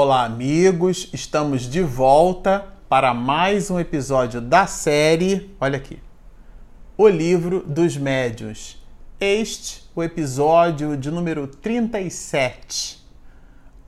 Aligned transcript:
Olá, 0.00 0.26
amigos! 0.26 1.10
Estamos 1.12 1.62
de 1.62 1.82
volta 1.82 2.66
para 2.88 3.12
mais 3.12 3.68
um 3.68 3.80
episódio 3.80 4.40
da 4.40 4.64
série. 4.64 5.52
Olha 5.60 5.76
aqui. 5.76 5.98
O 6.96 7.08
livro 7.08 7.64
dos 7.66 7.96
médios. 7.96 8.80
Este 9.18 9.82
o 9.96 10.00
episódio 10.00 10.96
de 10.96 11.10
número 11.10 11.48
37. 11.48 13.04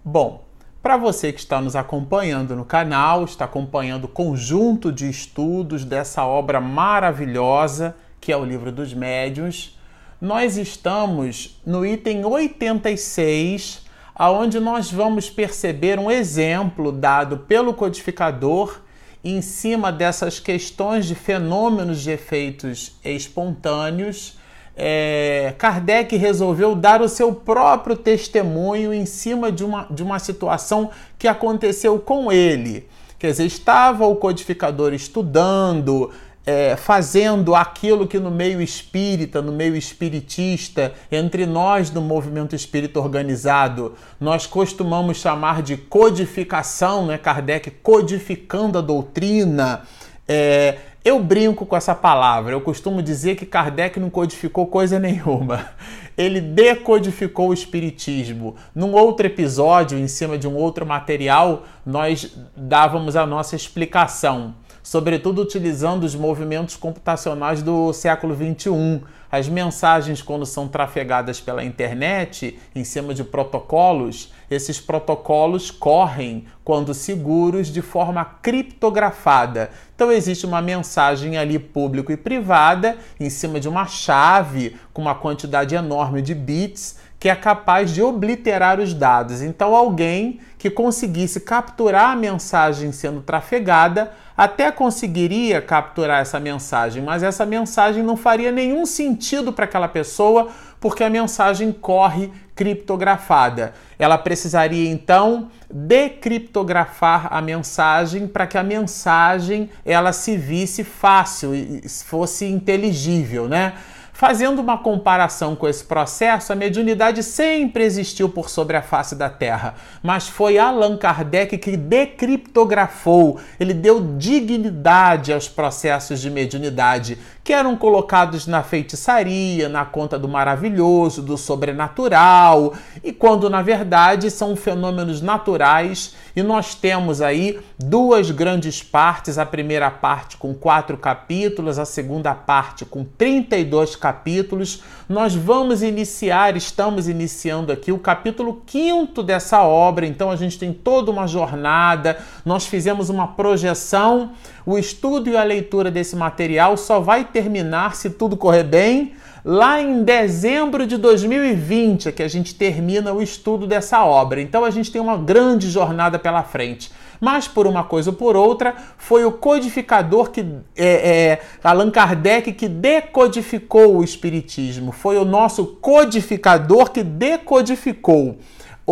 Bom, 0.04 0.42
para 0.82 0.96
você 0.96 1.32
que 1.32 1.38
está 1.38 1.60
nos 1.60 1.76
acompanhando 1.76 2.56
no 2.56 2.64
canal, 2.64 3.22
está 3.24 3.44
acompanhando 3.44 4.06
o 4.06 4.08
conjunto 4.08 4.90
de 4.90 5.08
estudos 5.08 5.84
dessa 5.84 6.24
obra 6.24 6.60
maravilhosa 6.60 7.94
que 8.20 8.32
é 8.32 8.36
o 8.36 8.44
livro 8.44 8.72
dos 8.72 8.92
médios, 8.92 9.78
nós 10.20 10.56
estamos 10.56 11.62
no 11.64 11.86
item 11.86 12.24
86 12.24 13.88
aonde 14.20 14.60
nós 14.60 14.92
vamos 14.92 15.30
perceber 15.30 15.98
um 15.98 16.10
exemplo 16.10 16.92
dado 16.92 17.38
pelo 17.38 17.72
codificador 17.72 18.82
em 19.24 19.40
cima 19.40 19.90
dessas 19.90 20.38
questões 20.38 21.06
de 21.06 21.14
fenômenos 21.14 22.02
de 22.02 22.10
efeitos 22.10 22.92
espontâneos. 23.02 24.36
É, 24.76 25.54
Kardec 25.56 26.14
resolveu 26.18 26.74
dar 26.74 27.00
o 27.00 27.08
seu 27.08 27.32
próprio 27.32 27.96
testemunho 27.96 28.92
em 28.92 29.06
cima 29.06 29.50
de 29.50 29.64
uma, 29.64 29.86
de 29.90 30.02
uma 30.02 30.18
situação 30.18 30.90
que 31.18 31.26
aconteceu 31.26 31.98
com 31.98 32.30
ele. 32.30 32.86
Quer 33.18 33.30
dizer, 33.30 33.46
estava 33.46 34.06
o 34.06 34.16
codificador 34.16 34.92
estudando, 34.92 36.10
é, 36.44 36.74
fazendo 36.74 37.54
aquilo 37.54 38.06
que 38.06 38.18
no 38.18 38.30
meio 38.30 38.60
espírita, 38.60 39.42
no 39.42 39.52
meio 39.52 39.76
espiritista, 39.76 40.92
entre 41.12 41.46
nós 41.46 41.90
do 41.90 42.00
movimento 42.00 42.56
espírita 42.56 42.98
organizado, 42.98 43.94
nós 44.18 44.46
costumamos 44.46 45.18
chamar 45.18 45.62
de 45.62 45.76
codificação, 45.76 47.06
né? 47.06 47.18
Kardec 47.18 47.70
codificando 47.82 48.78
a 48.78 48.80
doutrina. 48.80 49.82
É, 50.26 50.78
eu 51.04 51.18
brinco 51.22 51.64
com 51.64 51.76
essa 51.76 51.94
palavra, 51.94 52.52
eu 52.52 52.60
costumo 52.60 53.02
dizer 53.02 53.34
que 53.34 53.46
Kardec 53.46 53.98
não 53.98 54.10
codificou 54.10 54.66
coisa 54.66 54.98
nenhuma. 54.98 55.70
Ele 56.16 56.40
decodificou 56.40 57.48
o 57.48 57.54
Espiritismo. 57.54 58.56
Num 58.74 58.92
outro 58.92 59.26
episódio, 59.26 59.98
em 59.98 60.06
cima 60.06 60.36
de 60.36 60.46
um 60.46 60.54
outro 60.54 60.84
material, 60.84 61.64
nós 61.86 62.36
dávamos 62.54 63.16
a 63.16 63.24
nossa 63.24 63.56
explicação 63.56 64.54
sobretudo 64.90 65.42
utilizando 65.42 66.02
os 66.02 66.16
movimentos 66.16 66.74
computacionais 66.74 67.62
do 67.62 67.92
século 67.92 68.34
XXI. 68.34 69.00
As 69.30 69.48
mensagens, 69.48 70.20
quando 70.20 70.44
são 70.44 70.66
trafegadas 70.66 71.40
pela 71.40 71.62
internet, 71.62 72.58
em 72.74 72.82
cima 72.82 73.14
de 73.14 73.22
protocolos, 73.22 74.32
esses 74.50 74.80
protocolos 74.80 75.70
correm, 75.70 76.46
quando 76.64 76.92
seguros, 76.92 77.68
de 77.68 77.80
forma 77.80 78.24
criptografada. 78.24 79.70
Então, 79.94 80.10
existe 80.10 80.44
uma 80.44 80.60
mensagem 80.60 81.38
ali 81.38 81.56
público 81.56 82.10
e 82.10 82.16
privada, 82.16 82.98
em 83.20 83.30
cima 83.30 83.60
de 83.60 83.68
uma 83.68 83.86
chave 83.86 84.74
com 84.92 85.02
uma 85.02 85.14
quantidade 85.14 85.72
enorme 85.72 86.20
de 86.20 86.34
bits 86.34 86.96
que 87.20 87.28
é 87.28 87.36
capaz 87.36 87.92
de 87.92 88.02
obliterar 88.02 88.80
os 88.80 88.94
dados. 88.94 89.42
Então, 89.42 89.76
alguém 89.76 90.40
que 90.58 90.70
conseguisse 90.70 91.40
capturar 91.40 92.12
a 92.12 92.16
mensagem 92.16 92.90
sendo 92.92 93.20
trafegada 93.20 94.10
até 94.34 94.72
conseguiria 94.72 95.60
capturar 95.60 96.22
essa 96.22 96.40
mensagem, 96.40 97.02
mas 97.02 97.22
essa 97.22 97.44
mensagem 97.44 98.02
não 98.02 98.16
faria 98.16 98.50
nenhum 98.50 98.86
sentido 98.86 99.52
para 99.52 99.66
aquela 99.66 99.86
pessoa 99.86 100.48
porque 100.80 101.04
a 101.04 101.10
mensagem 101.10 101.70
corre 101.72 102.32
criptografada. 102.54 103.74
Ela 103.98 104.16
precisaria 104.16 104.90
então 104.90 105.50
decriptografar 105.70 107.28
a 107.30 107.42
mensagem 107.42 108.26
para 108.26 108.46
que 108.46 108.56
a 108.56 108.62
mensagem 108.62 109.68
ela 109.84 110.10
se 110.10 110.38
visse 110.38 110.82
fácil 110.82 111.54
e 111.54 111.86
fosse 111.86 112.46
inteligível, 112.46 113.46
né? 113.46 113.74
Fazendo 114.20 114.58
uma 114.58 114.76
comparação 114.76 115.56
com 115.56 115.66
esse 115.66 115.82
processo, 115.82 116.52
a 116.52 116.54
mediunidade 116.54 117.22
sempre 117.22 117.84
existiu 117.84 118.28
por 118.28 118.50
sobre 118.50 118.76
a 118.76 118.82
face 118.82 119.14
da 119.14 119.30
Terra, 119.30 119.76
mas 120.02 120.28
foi 120.28 120.58
Allan 120.58 120.98
Kardec 120.98 121.56
que 121.56 121.74
decriptografou, 121.74 123.40
ele 123.58 123.72
deu 123.72 124.18
dignidade 124.18 125.32
aos 125.32 125.48
processos 125.48 126.20
de 126.20 126.28
mediunidade, 126.28 127.16
que 127.42 127.54
eram 127.54 127.74
colocados 127.74 128.46
na 128.46 128.62
feitiçaria, 128.62 129.70
na 129.70 129.86
conta 129.86 130.18
do 130.18 130.28
maravilhoso, 130.28 131.22
do 131.22 131.38
sobrenatural, 131.38 132.74
e 133.02 133.14
quando 133.14 133.48
na 133.48 133.62
verdade 133.62 134.30
são 134.30 134.54
fenômenos 134.54 135.22
naturais, 135.22 136.14
e 136.36 136.42
nós 136.42 136.74
temos 136.74 137.22
aí 137.22 137.58
duas 137.78 138.30
grandes 138.30 138.82
partes, 138.82 139.38
a 139.38 139.46
primeira 139.46 139.90
parte 139.90 140.36
com 140.36 140.52
quatro 140.52 140.98
capítulos, 140.98 141.78
a 141.78 141.86
segunda 141.86 142.34
parte 142.34 142.84
com 142.84 143.02
32 143.02 143.96
capítulos 143.96 144.09
capítulos. 144.10 144.82
Nós 145.08 145.36
vamos 145.36 145.82
iniciar, 145.84 146.56
estamos 146.56 147.06
iniciando 147.06 147.70
aqui 147.70 147.92
o 147.92 147.98
capítulo 147.98 148.60
quinto 148.66 149.22
dessa 149.22 149.62
obra, 149.62 150.04
então 150.04 150.32
a 150.32 150.36
gente 150.36 150.58
tem 150.58 150.72
toda 150.72 151.12
uma 151.12 151.28
jornada, 151.28 152.18
nós 152.44 152.66
fizemos 152.66 153.08
uma 153.08 153.28
projeção. 153.28 154.32
O 154.66 154.76
estudo 154.76 155.30
e 155.30 155.36
a 155.36 155.44
leitura 155.44 155.92
desse 155.92 156.16
material 156.16 156.76
só 156.76 156.98
vai 156.98 157.24
terminar, 157.24 157.94
se 157.94 158.10
tudo 158.10 158.36
correr 158.36 158.64
bem, 158.64 159.12
lá 159.44 159.80
em 159.80 160.02
dezembro 160.02 160.86
de 160.88 160.96
2020, 160.96 162.08
é 162.08 162.12
que 162.12 162.22
a 162.22 162.28
gente 162.28 162.54
termina 162.56 163.12
o 163.12 163.22
estudo 163.22 163.64
dessa 163.64 164.04
obra. 164.04 164.40
Então 164.40 164.64
a 164.64 164.70
gente 164.70 164.90
tem 164.90 165.00
uma 165.00 165.16
grande 165.16 165.70
jornada 165.70 166.18
pela 166.18 166.42
frente 166.42 166.90
mas 167.20 167.46
por 167.46 167.66
uma 167.66 167.84
coisa 167.84 168.10
ou 168.10 168.16
por 168.16 168.34
outra, 168.34 168.74
foi 168.96 169.24
o 169.24 169.32
codificador 169.32 170.30
que 170.30 170.40
é, 170.76 170.86
é, 170.86 171.40
Allan 171.62 171.90
Kardec 171.90 172.52
que 172.52 172.68
decodificou 172.68 173.96
o 173.96 174.04
Espiritismo, 174.04 174.92
foi 174.92 175.16
o 175.18 175.24
nosso 175.24 175.66
codificador 175.66 176.90
que 176.90 177.02
decodificou 177.02 178.38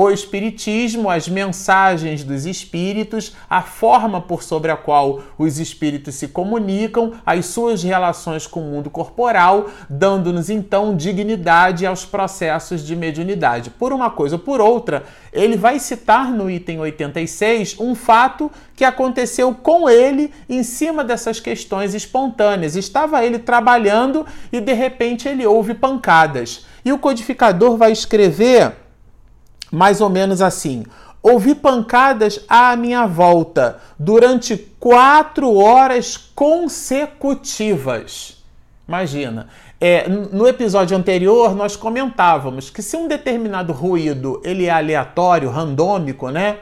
o 0.00 0.12
Espiritismo, 0.12 1.10
as 1.10 1.28
mensagens 1.28 2.22
dos 2.22 2.46
espíritos, 2.46 3.34
a 3.50 3.62
forma 3.62 4.20
por 4.20 4.44
sobre 4.44 4.70
a 4.70 4.76
qual 4.76 5.22
os 5.36 5.58
espíritos 5.58 6.14
se 6.14 6.28
comunicam, 6.28 7.14
as 7.26 7.46
suas 7.46 7.82
relações 7.82 8.46
com 8.46 8.60
o 8.60 8.70
mundo 8.70 8.90
corporal, 8.90 9.68
dando-nos 9.90 10.50
então 10.50 10.96
dignidade 10.96 11.84
aos 11.84 12.04
processos 12.04 12.86
de 12.86 12.94
mediunidade. 12.94 13.70
Por 13.70 13.92
uma 13.92 14.08
coisa 14.08 14.36
ou 14.36 14.40
por 14.40 14.60
outra, 14.60 15.02
ele 15.32 15.56
vai 15.56 15.80
citar 15.80 16.30
no 16.30 16.48
item 16.48 16.78
86 16.78 17.80
um 17.80 17.96
fato 17.96 18.52
que 18.76 18.84
aconteceu 18.84 19.52
com 19.52 19.90
ele 19.90 20.32
em 20.48 20.62
cima 20.62 21.02
dessas 21.02 21.40
questões 21.40 21.92
espontâneas. 21.92 22.76
Estava 22.76 23.24
ele 23.24 23.40
trabalhando 23.40 24.24
e 24.52 24.60
de 24.60 24.72
repente 24.74 25.26
ele 25.26 25.44
ouve 25.44 25.74
pancadas. 25.74 26.64
E 26.84 26.92
o 26.92 26.98
codificador 26.98 27.76
vai 27.76 27.90
escrever 27.90 28.86
mais 29.70 30.00
ou 30.00 30.08
menos 30.08 30.42
assim. 30.42 30.84
Ouvi 31.22 31.54
pancadas 31.54 32.40
à 32.48 32.74
minha 32.76 33.06
volta 33.06 33.78
durante 33.98 34.56
quatro 34.78 35.54
horas 35.56 36.16
consecutivas. 36.16 38.42
Imagina. 38.86 39.48
É, 39.80 40.08
no 40.08 40.48
episódio 40.48 40.96
anterior 40.96 41.54
nós 41.54 41.76
comentávamos 41.76 42.68
que 42.68 42.82
se 42.82 42.96
um 42.96 43.06
determinado 43.06 43.72
ruído 43.72 44.42
ele 44.44 44.66
é 44.66 44.70
aleatório, 44.70 45.48
randômico, 45.50 46.30
né? 46.30 46.56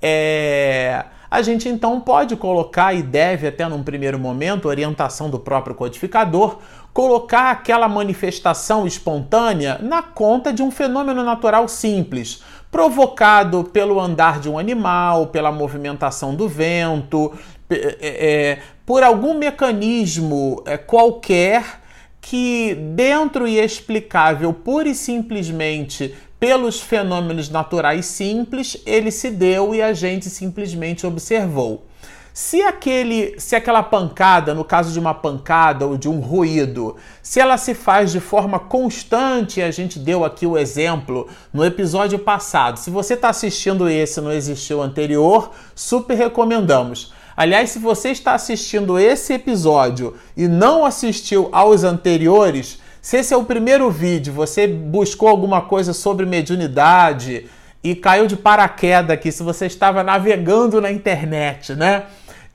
É, 0.00 1.04
a 1.34 1.42
gente 1.42 1.68
então 1.68 2.00
pode 2.00 2.36
colocar 2.36 2.94
e 2.94 3.02
deve 3.02 3.48
até 3.48 3.66
num 3.66 3.82
primeiro 3.82 4.16
momento, 4.16 4.68
orientação 4.68 5.28
do 5.28 5.36
próprio 5.36 5.74
codificador, 5.74 6.58
colocar 6.92 7.50
aquela 7.50 7.88
manifestação 7.88 8.86
espontânea 8.86 9.76
na 9.82 10.00
conta 10.00 10.52
de 10.52 10.62
um 10.62 10.70
fenômeno 10.70 11.24
natural 11.24 11.66
simples, 11.66 12.40
provocado 12.70 13.64
pelo 13.64 13.98
andar 13.98 14.38
de 14.38 14.48
um 14.48 14.56
animal, 14.56 15.26
pela 15.26 15.50
movimentação 15.50 16.36
do 16.36 16.48
vento, 16.48 17.32
é, 17.68 17.96
é, 18.00 18.58
por 18.86 19.02
algum 19.02 19.34
mecanismo 19.36 20.62
é, 20.64 20.76
qualquer 20.78 21.80
que, 22.20 22.76
dentro 22.94 23.48
e 23.48 23.58
explicável 23.58 24.52
pura 24.52 24.88
e 24.88 24.94
simplesmente 24.94 26.14
pelos 26.44 26.78
fenômenos 26.78 27.48
naturais 27.48 28.04
simples, 28.04 28.76
ele 28.84 29.10
se 29.10 29.30
deu 29.30 29.74
e 29.74 29.80
a 29.80 29.94
gente 29.94 30.28
simplesmente 30.28 31.06
observou. 31.06 31.86
Se 32.34 32.60
aquele, 32.60 33.40
se 33.40 33.56
aquela 33.56 33.82
pancada, 33.82 34.52
no 34.52 34.62
caso 34.62 34.92
de 34.92 35.00
uma 35.00 35.14
pancada 35.14 35.86
ou 35.86 35.96
de 35.96 36.06
um 36.06 36.20
ruído, 36.20 36.96
se 37.22 37.40
ela 37.40 37.56
se 37.56 37.72
faz 37.72 38.12
de 38.12 38.20
forma 38.20 38.58
constante, 38.58 39.62
a 39.62 39.70
gente 39.70 39.98
deu 39.98 40.22
aqui 40.22 40.46
o 40.46 40.58
exemplo 40.58 41.28
no 41.50 41.64
episódio 41.64 42.18
passado. 42.18 42.78
Se 42.78 42.90
você 42.90 43.14
está 43.14 43.30
assistindo 43.30 43.88
esse, 43.88 44.20
não 44.20 44.30
existiu 44.30 44.82
anterior, 44.82 45.50
super 45.74 46.14
recomendamos. 46.14 47.14
Aliás, 47.34 47.70
se 47.70 47.78
você 47.78 48.10
está 48.10 48.34
assistindo 48.34 48.98
esse 48.98 49.32
episódio 49.32 50.14
e 50.36 50.46
não 50.46 50.84
assistiu 50.84 51.48
aos 51.52 51.84
anteriores, 51.84 52.83
se 53.04 53.18
esse 53.18 53.34
é 53.34 53.36
o 53.36 53.44
primeiro 53.44 53.90
vídeo, 53.90 54.32
você 54.32 54.66
buscou 54.66 55.28
alguma 55.28 55.60
coisa 55.60 55.92
sobre 55.92 56.24
mediunidade, 56.24 57.44
e 57.82 57.94
caiu 57.94 58.26
de 58.26 58.34
paraquedas 58.34 59.10
aqui, 59.10 59.30
se 59.30 59.42
você 59.42 59.66
estava 59.66 60.02
navegando 60.02 60.80
na 60.80 60.90
internet, 60.90 61.74
né? 61.74 62.04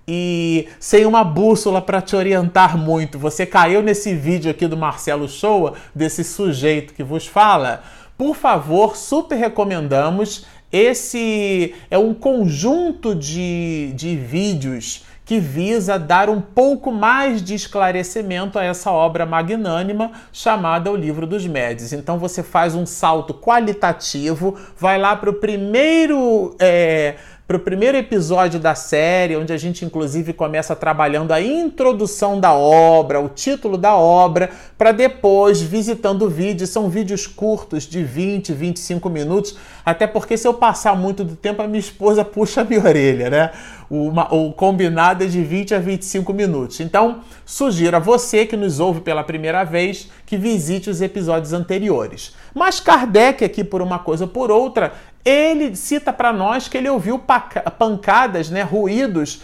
E 0.07 0.68
sem 0.80 1.06
uma 1.06 1.24
bússola 1.24 1.80
para 1.80 2.01
te 2.01 2.16
orientar 2.16 2.75
muito, 2.75 3.19
você 3.19 3.46
caiu 3.46 3.84
nesse 3.84 4.16
vídeo 4.16 4.50
aqui 4.50 4.66
do 4.66 4.75
Marcelo 4.75 5.30
Shoa, 5.30 5.75
desse 5.94 6.24
sujeito 6.24 6.96
que 6.96 7.04
vos 7.04 7.28
fala, 7.28 7.84
por 8.18 8.36
favor, 8.36 8.98
super 8.98 9.36
recomendamos. 9.36 10.48
Esse 10.72 11.75
é 11.92 11.98
um 12.00 12.16
conjunto 12.16 13.13
de, 13.13 13.92
de 13.94 14.16
vídeos 14.16 15.04
que 15.29 15.39
visa 15.39 15.99
dar 15.99 16.27
um 16.27 16.41
pouco 16.41 16.91
mais 16.91 17.43
de 17.43 17.53
esclarecimento 17.53 18.57
a 18.57 18.63
essa 18.63 18.89
obra 18.89 19.27
magnânima 19.27 20.11
chamada 20.33 20.91
O 20.91 20.95
Livro 20.95 21.27
dos 21.27 21.45
Médios. 21.45 21.93
Então 21.93 22.17
você 22.17 22.41
faz 22.41 22.73
um 22.73 22.83
salto 22.83 23.31
qualitativo, 23.35 24.57
vai 24.75 24.97
lá 24.97 25.15
para 25.15 25.29
o 25.29 25.33
primeiro. 25.33 26.55
É, 26.59 27.13
para 27.49 27.57
o 27.57 27.59
primeiro 27.59 27.97
episódio 27.97 28.59
da 28.59 28.75
série, 28.75 29.35
onde 29.35 29.51
a 29.51 29.57
gente 29.57 29.83
inclusive 29.83 30.33
começa 30.33 30.75
trabalhando 30.75 31.31
a 31.31 31.41
introdução 31.41 32.39
da 32.39 32.53
obra, 32.53 33.19
o 33.19 33.27
título 33.27 33.75
da 33.75 33.95
obra, 33.95 34.51
para 34.77 34.91
depois, 34.91 35.59
visitando 35.59 36.29
vídeos, 36.29 36.69
são 36.69 36.91
vídeos 36.91 37.25
curtos 37.25 37.87
de 37.87 38.03
20, 38.03 38.53
25 38.53 39.09
minutos, 39.09 39.57
até 39.89 40.07
porque 40.07 40.38
se 40.38 40.47
eu 40.47 40.53
passar 40.53 40.95
muito 40.95 41.24
do 41.24 41.36
tempo, 41.36 41.62
a 41.62 41.68
minha 41.68 41.80
esposa 41.80 42.24
puxa 42.24 42.62
a 42.62 42.63
minha 42.63 42.80
orelha, 42.80 43.30
né? 43.30 43.51
Uma, 43.89 44.33
o 44.33 44.53
combinado 44.53 45.24
é 45.24 45.27
de 45.27 45.41
20 45.41 45.74
a 45.74 45.80
25 45.80 46.31
minutos. 46.31 46.80
Então, 46.80 47.21
sugiro 47.45 47.97
a 47.97 48.00
você 48.00 48.45
que 48.45 48.56
nos 48.56 48.80
ouve 48.80 49.01
pela 49.01 49.24
primeira 49.24 49.63
vez 49.63 50.09
que 50.25 50.38
visite 50.38 50.89
os 50.89 51.01
episódios 51.01 51.53
anteriores. 51.53 52.36
Mas 52.53 52.80
Kardec, 52.80 53.44
aqui 53.44 53.63
por 53.63 53.81
uma 53.81 53.97
coisa 53.97 54.25
ou 54.25 54.30
por 54.30 54.51
outra, 54.51 54.94
ele 55.25 55.75
cita 55.75 56.13
para 56.13 56.31
nós 56.31 56.68
que 56.68 56.77
ele 56.77 56.89
ouviu 56.89 57.19
pancadas, 57.77 58.50
né, 58.50 58.62
ruídos 58.62 59.41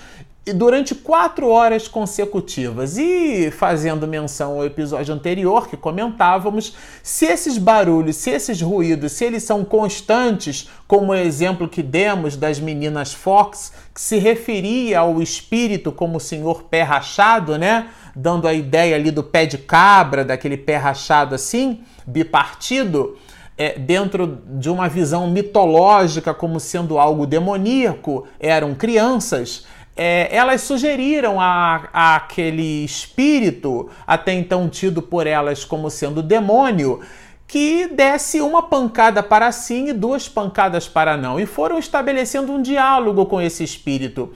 durante 0.53 0.94
quatro 0.94 1.50
horas 1.50 1.88
consecutivas. 1.88 2.97
E 2.97 3.51
fazendo 3.51 4.07
menção 4.07 4.53
ao 4.53 4.65
episódio 4.65 5.13
anterior 5.13 5.68
que 5.68 5.75
comentávamos, 5.75 6.75
se 7.01 7.25
esses 7.25 7.57
barulhos, 7.57 8.18
se 8.18 8.30
esses 8.30 8.62
ruídos, 8.62 9.13
se 9.13 9.25
eles 9.25 9.44
são 9.44 9.65
constantes, 9.65 10.69
como 10.88 11.12
o 11.12 11.15
exemplo 11.15 11.68
que 11.68 11.81
demos 11.81 12.38
das 12.38 12.59
meninas 12.59 13.13
Fox, 13.13 13.74
que 13.94 14.01
se 14.01 14.18
referia 14.18 15.00
ao 15.00 15.21
espírito 15.21 15.92
como 15.92 16.18
o 16.18 16.21
senhor 16.21 16.63
pé 16.63 16.83
rachado, 16.83 17.57
né? 17.57 17.88
Dando 18.15 18.47
a 18.47 18.53
ideia 18.53 18.95
ali 18.95 19.12
do 19.12 19.24
pé 19.24 19.45
de 19.45 19.57
cabra, 19.57 20.24
daquele 20.24 20.57
pé 20.57 20.77
rachado 20.77 21.36
assim, 21.36 21.81
bipartido 22.06 23.18
é, 23.57 23.77
dentro 23.80 24.42
de 24.45 24.69
uma 24.69 24.88
visão 24.89 25.30
mitológica 25.30 26.33
como 26.33 26.59
sendo 26.59 26.97
algo 27.00 27.25
demoníaco, 27.25 28.27
eram 28.39 28.75
crianças, 28.75 29.65
é, 29.95 30.27
elas 30.36 30.62
sugeriram 30.62 31.39
a, 31.39 31.88
a, 31.94 32.15
aquele 32.18 32.83
espírito, 32.83 33.89
até 34.06 34.33
então 34.33 34.68
tido 34.68 35.01
por 35.01 35.25
elas 35.25 35.63
como 35.63 35.89
sendo 35.89 36.21
demônio, 36.21 37.00
que 37.47 37.88
desse 37.88 38.42
uma 38.42 38.63
pancada 38.63 39.24
para 39.24 39.51
sim 39.51 39.89
e 39.89 39.94
duas 39.94 40.27
pancadas 40.27 40.88
para 40.88 41.15
não, 41.15 41.39
e 41.39 41.45
foram 41.45 41.77
estabelecendo 41.77 42.51
um 42.51 42.62
diálogo 42.62 43.25
com 43.25 43.42
esse 43.42 43.63
espírito. 43.63 44.33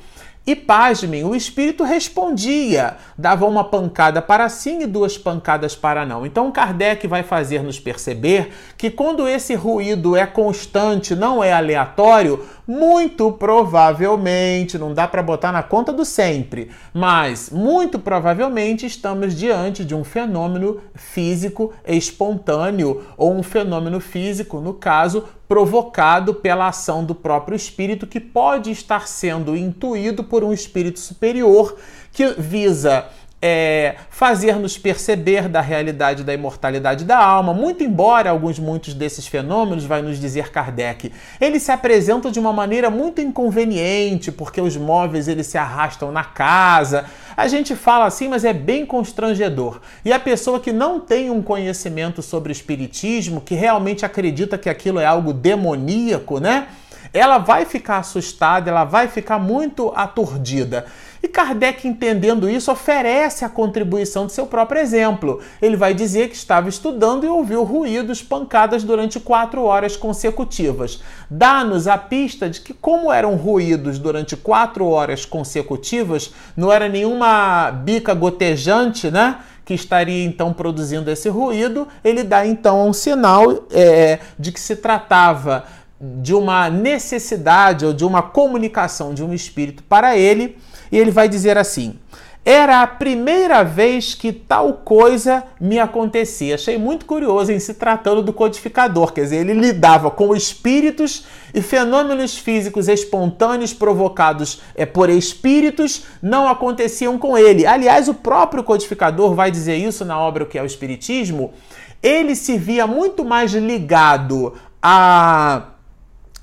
E 0.49 0.55
pasmem, 0.55 1.23
o 1.23 1.35
espírito 1.35 1.83
respondia, 1.83 2.97
dava 3.15 3.45
uma 3.45 3.63
pancada 3.63 4.19
para 4.19 4.49
sim 4.49 4.81
e 4.81 4.87
duas 4.87 5.15
pancadas 5.15 5.75
para 5.75 6.07
não. 6.07 6.25
Então 6.25 6.51
Kardec 6.51 7.05
vai 7.05 7.21
fazer 7.21 7.61
nos 7.61 7.79
perceber 7.79 8.51
que 8.75 8.89
quando 8.89 9.27
esse 9.27 9.53
ruído 9.53 10.15
é 10.15 10.25
constante, 10.25 11.15
não 11.15 11.43
é 11.43 11.53
aleatório, 11.53 12.43
muito 12.67 13.31
provavelmente, 13.31 14.75
não 14.79 14.91
dá 14.91 15.07
para 15.07 15.21
botar 15.21 15.51
na 15.51 15.61
conta 15.61 15.93
do 15.93 16.03
sempre, 16.03 16.71
mas 16.91 17.51
muito 17.51 17.99
provavelmente 17.99 18.87
estamos 18.87 19.35
diante 19.35 19.85
de 19.85 19.93
um 19.93 20.03
fenômeno 20.03 20.81
físico 20.95 21.71
espontâneo 21.87 23.03
ou 23.15 23.35
um 23.35 23.43
fenômeno 23.43 23.99
físico, 23.99 24.59
no 24.59 24.73
caso, 24.73 25.25
provocado 25.49 26.35
pela 26.35 26.67
ação 26.67 27.03
do 27.03 27.15
próprio 27.15 27.55
espírito 27.55 28.05
que 28.05 28.19
pode 28.19 28.69
estar 28.69 29.07
sendo 29.07 29.57
intuído 29.57 30.23
por 30.23 30.43
um 30.43 30.53
espírito 30.53 30.99
superior 30.99 31.75
que 32.13 32.35
visa 32.37 33.07
é, 33.41 33.95
fazer-nos 34.09 34.77
perceber 34.77 35.47
da 35.47 35.61
realidade 35.61 36.23
da 36.23 36.33
imortalidade 36.33 37.05
da 37.05 37.17
alma, 37.17 37.53
muito 37.53 37.83
embora 37.83 38.29
alguns 38.29 38.59
muitos 38.59 38.93
desses 38.93 39.27
fenômenos, 39.27 39.85
vai 39.85 40.01
nos 40.01 40.19
dizer 40.19 40.51
Kardec, 40.51 41.11
eles 41.39 41.63
se 41.63 41.71
apresentam 41.71 42.31
de 42.31 42.39
uma 42.39 42.51
maneira 42.51 42.89
muito 42.89 43.21
inconveniente, 43.21 44.31
porque 44.31 44.59
os 44.59 44.75
móveis 44.75 45.27
eles 45.27 45.47
se 45.47 45.57
arrastam 45.57 46.11
na 46.11 46.23
casa. 46.23 47.05
A 47.37 47.47
gente 47.47 47.75
fala 47.75 48.05
assim, 48.05 48.27
mas 48.27 48.43
é 48.43 48.51
bem 48.51 48.85
constrangedor. 48.85 49.79
E 50.03 50.11
a 50.11 50.19
pessoa 50.19 50.59
que 50.59 50.73
não 50.73 50.99
tem 50.99 51.29
um 51.29 51.41
conhecimento 51.41 52.21
sobre 52.21 52.51
o 52.51 52.53
espiritismo, 52.53 53.39
que 53.39 53.55
realmente 53.55 54.05
acredita 54.05 54.57
que 54.57 54.69
aquilo 54.69 54.99
é 54.99 55.05
algo 55.05 55.31
demoníaco, 55.31 56.39
né? 56.39 56.67
Ela 57.13 57.37
vai 57.37 57.65
ficar 57.65 57.99
assustada, 57.99 58.69
ela 58.69 58.83
vai 58.83 59.07
ficar 59.07 59.39
muito 59.39 59.91
aturdida. 59.95 60.85
E 61.21 61.27
Kardec, 61.27 61.87
entendendo 61.87 62.49
isso, 62.49 62.71
oferece 62.71 63.43
a 63.43 63.49
contribuição 63.49 64.25
de 64.25 64.31
seu 64.31 64.47
próprio 64.47 64.81
exemplo. 64.81 65.41
Ele 65.61 65.75
vai 65.75 65.93
dizer 65.93 66.29
que 66.29 66.35
estava 66.35 66.69
estudando 66.69 67.25
e 67.25 67.29
ouviu 67.29 67.63
ruídos, 67.63 68.23
pancadas 68.23 68.83
durante 68.83 69.19
quatro 69.19 69.63
horas 69.63 69.97
consecutivas. 69.97 71.01
Dá-nos 71.29 71.87
a 71.87 71.97
pista 71.97 72.49
de 72.49 72.61
que, 72.61 72.73
como 72.73 73.11
eram 73.11 73.35
ruídos 73.35 73.99
durante 73.99 74.37
quatro 74.37 74.87
horas 74.87 75.25
consecutivas, 75.25 76.33
não 76.55 76.71
era 76.71 76.87
nenhuma 76.87 77.71
bica 77.71 78.13
gotejante, 78.13 79.11
né? 79.11 79.39
que 79.69 79.75
estaria 79.75 80.25
então 80.25 80.51
produzindo 80.51 81.11
esse 81.11 81.29
ruído, 81.29 81.87
ele 82.03 82.23
dá 82.23 82.43
então 82.43 82.89
um 82.89 82.91
sinal 82.91 83.67
é, 83.69 84.17
de 84.39 84.51
que 84.51 84.59
se 84.59 84.75
tratava 84.75 85.63
de 85.99 86.33
uma 86.33 86.69
necessidade 86.69 87.85
ou 87.85 87.93
de 87.93 88.05
uma 88.05 88.21
comunicação 88.21 89.13
de 89.13 89.23
um 89.23 89.33
espírito 89.33 89.83
para 89.83 90.17
ele 90.17 90.57
e 90.91 90.97
ele 90.97 91.11
vai 91.11 91.27
dizer 91.27 91.57
assim: 91.57 91.99
era 92.45 92.81
a 92.81 92.87
primeira 92.87 93.63
vez 93.63 94.15
que 94.15 94.31
tal 94.31 94.73
coisa 94.73 95.43
me 95.59 95.77
acontecia. 95.77 96.55
Achei 96.55 96.77
muito 96.77 97.05
curioso 97.05 97.51
em 97.51 97.59
se 97.59 97.73
tratando 97.73 98.21
do 98.21 98.31
codificador, 98.31 99.11
quer 99.11 99.21
dizer, 99.21 99.37
ele 99.37 99.53
lidava 99.53 100.09
com 100.09 100.35
espíritos 100.35 101.25
e 101.53 101.61
fenômenos 101.61 102.37
físicos 102.37 102.87
espontâneos 102.87 103.73
provocados 103.73 104.61
é, 104.73 104.85
por 104.85 105.09
espíritos 105.09 106.05
não 106.21 106.47
aconteciam 106.47 107.17
com 107.17 107.37
ele. 107.37 107.65
Aliás, 107.65 108.07
o 108.07 108.13
próprio 108.13 108.63
codificador 108.63 109.35
vai 109.35 109.51
dizer 109.51 109.75
isso 109.75 110.05
na 110.05 110.17
obra 110.17 110.45
que 110.45 110.57
é 110.57 110.63
o 110.63 110.65
Espiritismo. 110.65 111.53
Ele 112.01 112.35
se 112.35 112.57
via 112.57 112.87
muito 112.87 113.25
mais 113.25 113.51
ligado 113.51 114.53
a 114.81 115.67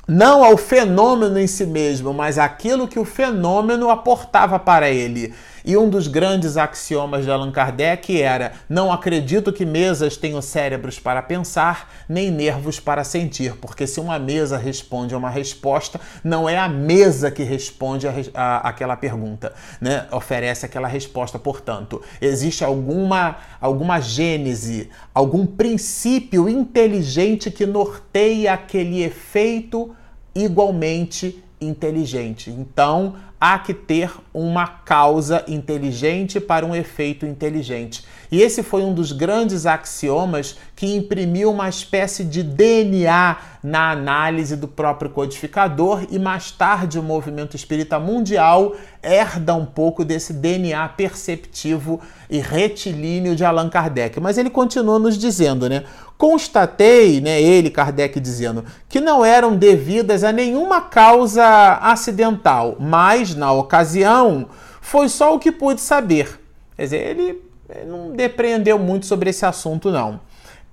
não 0.07 0.45
ao 0.45 0.57
fenômeno 0.57 1.39
em 1.39 1.47
si 1.47 1.67
mesmo, 1.67 2.15
mas 2.15 2.39
aquilo 2.39 2.87
que 2.87 2.99
o 2.99 3.05
fenômeno 3.05 3.91
aportava 3.91 4.59
para 4.59 4.89
ele. 4.89 5.35
E 5.67 5.77
um 5.77 5.91
dos 5.91 6.07
grandes 6.07 6.57
axiomas 6.57 7.25
de 7.25 7.31
Allan 7.33 7.51
Kardec 7.51 8.23
era: 8.23 8.53
não 8.69 8.93
acredito 8.93 9.53
que 9.53 9.67
mesas 9.67 10.17
tenham 10.17 10.41
cérebros 10.41 11.01
para 11.01 11.21
pensar, 11.21 11.93
nem 12.09 12.31
nervos 12.31 12.79
para 12.79 13.03
sentir, 13.03 13.57
porque 13.57 13.85
se 13.85 13.99
uma 13.99 14.17
mesa 14.17 14.57
responde 14.57 15.13
a 15.13 15.19
uma 15.19 15.29
resposta, 15.29 16.01
não 16.23 16.49
é 16.49 16.57
a 16.57 16.69
mesa 16.69 17.33
que 17.33 17.43
responde 17.43 18.07
a, 18.07 18.13
a, 18.33 18.69
aquela 18.69 18.97
pergunta, 18.97 19.53
né? 19.81 20.07
oferece 20.13 20.65
aquela 20.65 20.87
resposta. 20.87 21.37
Portanto, 21.37 22.01
existe 22.21 22.63
alguma, 22.63 23.39
alguma 23.61 24.01
gênese, 24.01 24.89
algum 25.13 25.45
princípio 25.45 26.49
inteligente 26.49 27.51
que 27.51 27.67
norteia 27.67 28.53
aquele 28.53 29.03
efeito 29.03 29.93
igualmente 30.33 31.43
inteligente. 31.61 32.51
Então, 32.51 33.15
há 33.41 33.59
que 33.59 33.75
ter 33.75 34.11
uma 34.33 34.67
causa 34.67 35.45
inteligente 35.47 36.41
para 36.41 36.65
um 36.65 36.75
efeito 36.75 37.27
inteligente. 37.27 38.05
E 38.31 38.43
esse 38.43 38.63
foi 38.63 38.83
um 38.83 38.93
dos 38.93 39.13
grandes 39.13 39.67
axiomas 39.67 40.57
que 40.75 40.95
imprimiu 40.95 41.51
uma 41.51 41.69
espécie 41.69 42.25
de 42.25 42.43
DNA 42.43 43.37
na 43.63 43.91
análise 43.91 44.57
do 44.57 44.69
próprio 44.69 45.11
codificador 45.11 46.07
e 46.11 46.19
mais 46.19 46.51
tarde 46.51 46.99
o 46.99 47.03
movimento 47.03 47.57
espírita 47.57 47.99
mundial 47.99 48.75
herda 49.03 49.55
um 49.55 49.65
pouco 49.65 50.05
desse 50.05 50.33
DNA 50.33 50.89
perceptivo 50.91 52.01
e 52.29 52.39
retilíneo 52.39 53.37
de 53.37 53.45
Allan 53.45 53.69
Kardec. 53.69 54.19
Mas 54.21 54.39
ele 54.39 54.51
continua 54.51 54.99
nos 54.99 55.17
dizendo, 55.17 55.69
né? 55.69 55.85
Constatei, 56.19 57.21
né, 57.21 57.41
ele, 57.43 57.69
Kardec, 57.69 58.19
dizendo, 58.19 58.65
que 58.89 59.01
não 59.01 59.23
eram 59.23 59.55
devidas 59.55 60.25
a 60.25 60.33
nenhuma 60.33 60.81
causa 60.81 61.79
acidental, 61.83 62.77
mas, 62.81 63.26
na 63.35 63.53
ocasião, 63.53 64.49
foi 64.81 65.09
só 65.09 65.35
o 65.35 65.39
que 65.39 65.51
pude 65.51 65.81
saber. 65.81 66.41
Quer 66.77 66.83
dizer, 66.83 67.07
ele 67.07 67.43
não 67.87 68.13
depreendeu 68.13 68.79
muito 68.79 69.07
sobre 69.07 69.31
esse 69.31 69.45
assunto, 69.45 69.91
não. 69.91 70.21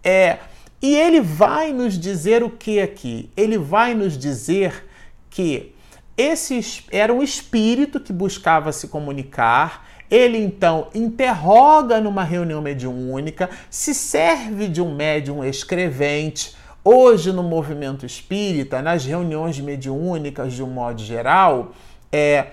É, 0.04 0.38
E 0.84 0.98
ele 0.98 1.22
vai 1.22 1.72
nos 1.72 1.98
dizer 1.98 2.44
o 2.44 2.50
que 2.50 2.82
aqui? 2.82 3.30
Ele 3.38 3.58
vai 3.58 3.94
nos 3.94 4.18
dizer 4.18 4.86
que 5.30 5.74
esse 6.18 6.84
era 6.92 7.14
um 7.14 7.24
espírito 7.24 8.02
que 8.02 8.12
buscava 8.12 8.70
se 8.74 8.90
comunicar. 8.90 9.88
Ele 10.12 10.38
então 10.38 10.90
interroga 10.94 12.02
numa 12.02 12.26
reunião 12.26 12.62
mediúnica, 12.62 13.50
se 13.70 13.96
serve 13.96 14.68
de 14.68 14.82
um 14.82 14.94
médium 14.94 15.42
escrevente. 15.42 16.54
Hoje, 16.84 17.32
no 17.32 17.44
movimento 17.44 18.06
espírita, 18.06 18.82
nas 18.82 19.06
reuniões 19.06 19.58
mediúnicas 19.62 20.52
de 20.52 20.62
um 20.62 20.68
modo 20.68 21.02
geral, 21.02 21.72
é, 22.14 22.48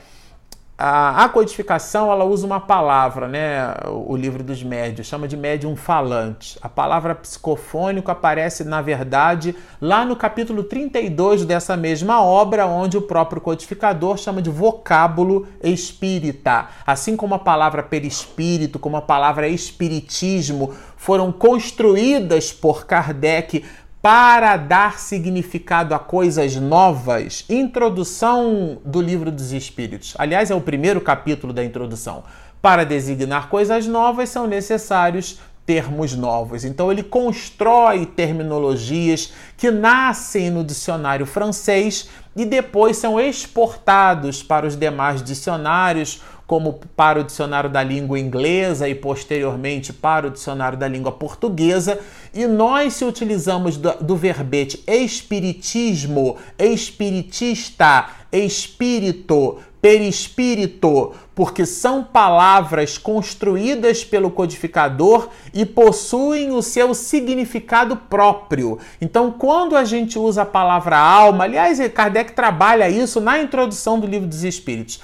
a, 0.83 1.25
a, 1.25 1.29
codificação 1.29 2.11
ela 2.11 2.25
usa 2.25 2.47
uma 2.47 2.59
palavra, 2.59 3.29
né? 3.29 3.75
O, 3.89 4.15
o 4.15 4.17
livro 4.17 4.43
dos 4.43 4.63
médios 4.63 5.07
chama 5.07 5.29
de 5.29 5.37
médium 5.37 5.77
falante. 5.77 6.59
A 6.63 6.71
palavra 6.71 7.15
psicofônico 7.15 8.11
aparece, 8.11 8.65
na 8.65 8.81
verdade, 8.81 9.55
lá 9.79 10.07
no 10.07 10.17
capítulo 10.17 10.65
32 10.65 11.45
dessa 11.45 11.77
mesma 11.77 12.23
obra, 12.23 12.67
onde 12.67 12.97
o 12.97 13.03
próprio 13.03 13.43
codificador 13.43 14.17
chama 14.17 14.41
de 14.41 14.49
vocábulo 14.49 15.47
espírita. 15.63 16.69
Assim 16.87 17.15
como 17.15 17.35
a 17.35 17.39
palavra 17.39 17.83
perispírito, 17.83 18.79
como 18.79 18.97
a 18.97 19.03
palavra 19.03 19.47
espiritismo 19.47 20.73
foram 20.97 21.31
construídas 21.31 22.53
por 22.53 22.87
Kardec 22.87 23.65
para 24.03 24.57
dar 24.57 24.99
significado 24.99 25.95
a 25.95 25.99
coisas 25.99 26.57
novas. 26.57 27.45
Introdução 27.51 28.79
do 28.85 29.01
Livro 29.01 29.31
dos 29.31 29.53
Espíritos. 29.53 30.15
Aliás, 30.19 30.51
é 30.51 30.55
o 30.55 30.61
primeiro 30.61 31.01
capítulo 31.01 31.53
da 31.53 31.63
introdução. 31.63 32.25
Para 32.63 32.85
designar 32.85 33.49
coisas 33.49 33.87
novas 33.87 34.29
são 34.31 34.47
necessários 34.47 35.39
termos 35.65 36.15
novos. 36.15 36.65
Então 36.65 36.91
ele 36.91 37.03
constrói 37.03 38.07
terminologias 38.07 39.33
que 39.57 39.71
nascem 39.71 40.51
no 40.51 40.65
dicionário 40.65 41.27
francês 41.27 42.09
e 42.35 42.45
depois 42.45 42.97
são 42.97 43.21
exportados 43.21 44.43
para 44.43 44.67
os 44.67 44.77
demais 44.77 45.23
dicionários 45.23 46.21
como 46.51 46.81
para 46.97 47.21
o 47.21 47.23
dicionário 47.23 47.71
da 47.71 47.81
língua 47.81 48.19
inglesa 48.19 48.89
e 48.89 48.95
posteriormente 48.97 49.93
para 49.93 50.27
o 50.27 50.31
dicionário 50.31 50.77
da 50.77 50.89
língua 50.89 51.13
portuguesa, 51.13 52.01
e 52.35 52.45
nós 52.45 52.95
se 52.95 53.05
utilizamos 53.05 53.77
do, 53.77 53.93
do 54.01 54.17
verbete 54.17 54.83
espiritismo, 54.85 56.39
espiritista, 56.59 58.09
espírito, 58.33 59.61
perispírito, 59.81 61.13
porque 61.35 61.65
são 61.65 62.05
palavras 62.05 62.99
construídas 62.99 64.05
pelo 64.05 64.31
codificador 64.31 65.29
e 65.55 65.65
possuem 65.65 66.53
o 66.53 66.61
seu 66.63 66.95
significado 66.95 67.97
próprio. 67.97 68.79
Então, 69.01 69.31
quando 69.31 69.77
a 69.77 69.85
gente 69.85 70.19
usa 70.19 70.43
a 70.43 70.47
palavra 70.47 70.99
alma, 70.99 71.45
aliás, 71.45 71.81
Kardec 71.95 72.33
trabalha 72.33 72.89
isso 72.89 73.21
na 73.21 73.41
introdução 73.41 73.99
do 73.99 74.07
livro 74.07 74.29
dos 74.29 74.45
Espíritos 74.45 75.01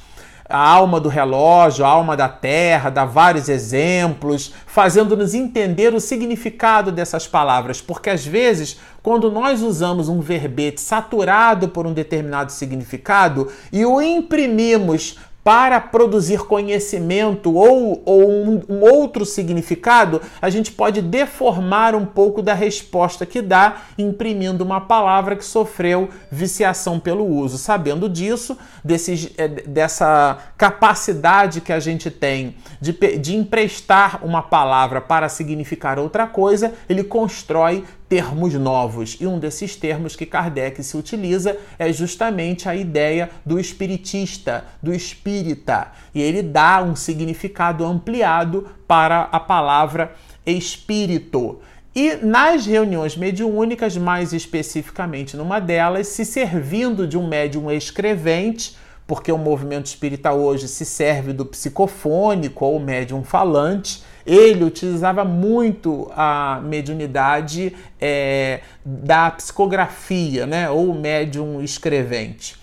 a 0.48 0.58
alma 0.58 1.00
do 1.00 1.08
relógio, 1.08 1.84
a 1.84 1.88
alma 1.88 2.16
da 2.16 2.28
terra, 2.28 2.90
dá 2.90 3.04
vários 3.04 3.48
exemplos, 3.48 4.52
fazendo-nos 4.66 5.34
entender 5.34 5.92
o 5.94 6.00
significado 6.00 6.92
dessas 6.92 7.26
palavras, 7.26 7.80
porque 7.80 8.10
às 8.10 8.24
vezes, 8.24 8.78
quando 9.02 9.30
nós 9.30 9.62
usamos 9.62 10.08
um 10.08 10.20
verbete 10.20 10.80
saturado 10.80 11.68
por 11.68 11.86
um 11.86 11.92
determinado 11.92 12.52
significado 12.52 13.50
e 13.72 13.84
o 13.84 14.00
imprimimos 14.00 15.16
para 15.46 15.80
produzir 15.80 16.40
conhecimento 16.40 17.54
ou, 17.54 18.02
ou 18.04 18.28
um, 18.28 18.62
um, 18.68 18.80
outro 18.80 19.24
significado, 19.24 20.20
a 20.42 20.50
gente 20.50 20.72
pode 20.72 21.00
deformar 21.00 21.94
um 21.94 22.04
pouco 22.04 22.42
da 22.42 22.52
resposta 22.52 23.24
que 23.24 23.40
dá, 23.40 23.76
imprimindo 23.96 24.64
uma 24.64 24.80
palavra 24.80 25.36
que 25.36 25.44
sofreu 25.44 26.10
viciação 26.32 26.98
pelo 26.98 27.24
uso. 27.24 27.58
Sabendo 27.58 28.08
disso, 28.08 28.58
desse, 28.82 29.34
é, 29.38 29.46
dessa 29.46 30.36
capacidade 30.58 31.60
que 31.60 31.72
a 31.72 31.78
gente 31.78 32.10
tem 32.10 32.56
de, 32.80 32.92
de 33.16 33.36
emprestar 33.36 34.24
uma 34.24 34.42
palavra 34.42 35.00
para 35.00 35.28
significar 35.28 35.96
outra 35.96 36.26
coisa, 36.26 36.74
ele 36.88 37.04
constrói 37.04 37.84
termos 38.08 38.54
novos. 38.54 39.16
E 39.20 39.26
um 39.26 39.38
desses 39.38 39.76
termos 39.76 40.14
que 40.14 40.26
Kardec 40.26 40.82
se 40.82 40.96
utiliza 40.96 41.56
é 41.78 41.92
justamente 41.92 42.68
a 42.68 42.74
ideia 42.74 43.30
do 43.44 43.58
espiritista, 43.58 44.64
do 44.82 44.92
espírita. 44.92 45.92
E 46.14 46.20
ele 46.20 46.42
dá 46.42 46.82
um 46.82 46.94
significado 46.94 47.84
ampliado 47.84 48.68
para 48.86 49.22
a 49.22 49.40
palavra 49.40 50.14
espírito. 50.44 51.60
E 51.94 52.14
nas 52.16 52.66
reuniões 52.66 53.16
mediúnicas, 53.16 53.96
mais 53.96 54.34
especificamente 54.34 55.36
numa 55.36 55.58
delas, 55.58 56.08
se 56.08 56.26
servindo 56.26 57.06
de 57.06 57.16
um 57.16 57.26
médium 57.26 57.70
escrevente, 57.70 58.76
porque 59.06 59.32
o 59.32 59.38
movimento 59.38 59.86
espírita 59.86 60.32
hoje 60.32 60.68
se 60.68 60.84
serve 60.84 61.32
do 61.32 61.46
psicofônico 61.46 62.66
ou 62.66 62.78
médium 62.78 63.24
falante, 63.24 64.02
ele 64.26 64.64
utilizava 64.64 65.24
muito 65.24 66.10
a 66.16 66.60
mediunidade 66.64 67.74
é, 68.00 68.60
da 68.84 69.30
psicografia, 69.30 70.46
né, 70.46 70.68
ou 70.68 70.92
médium 70.92 71.62
escrevente. 71.62 72.56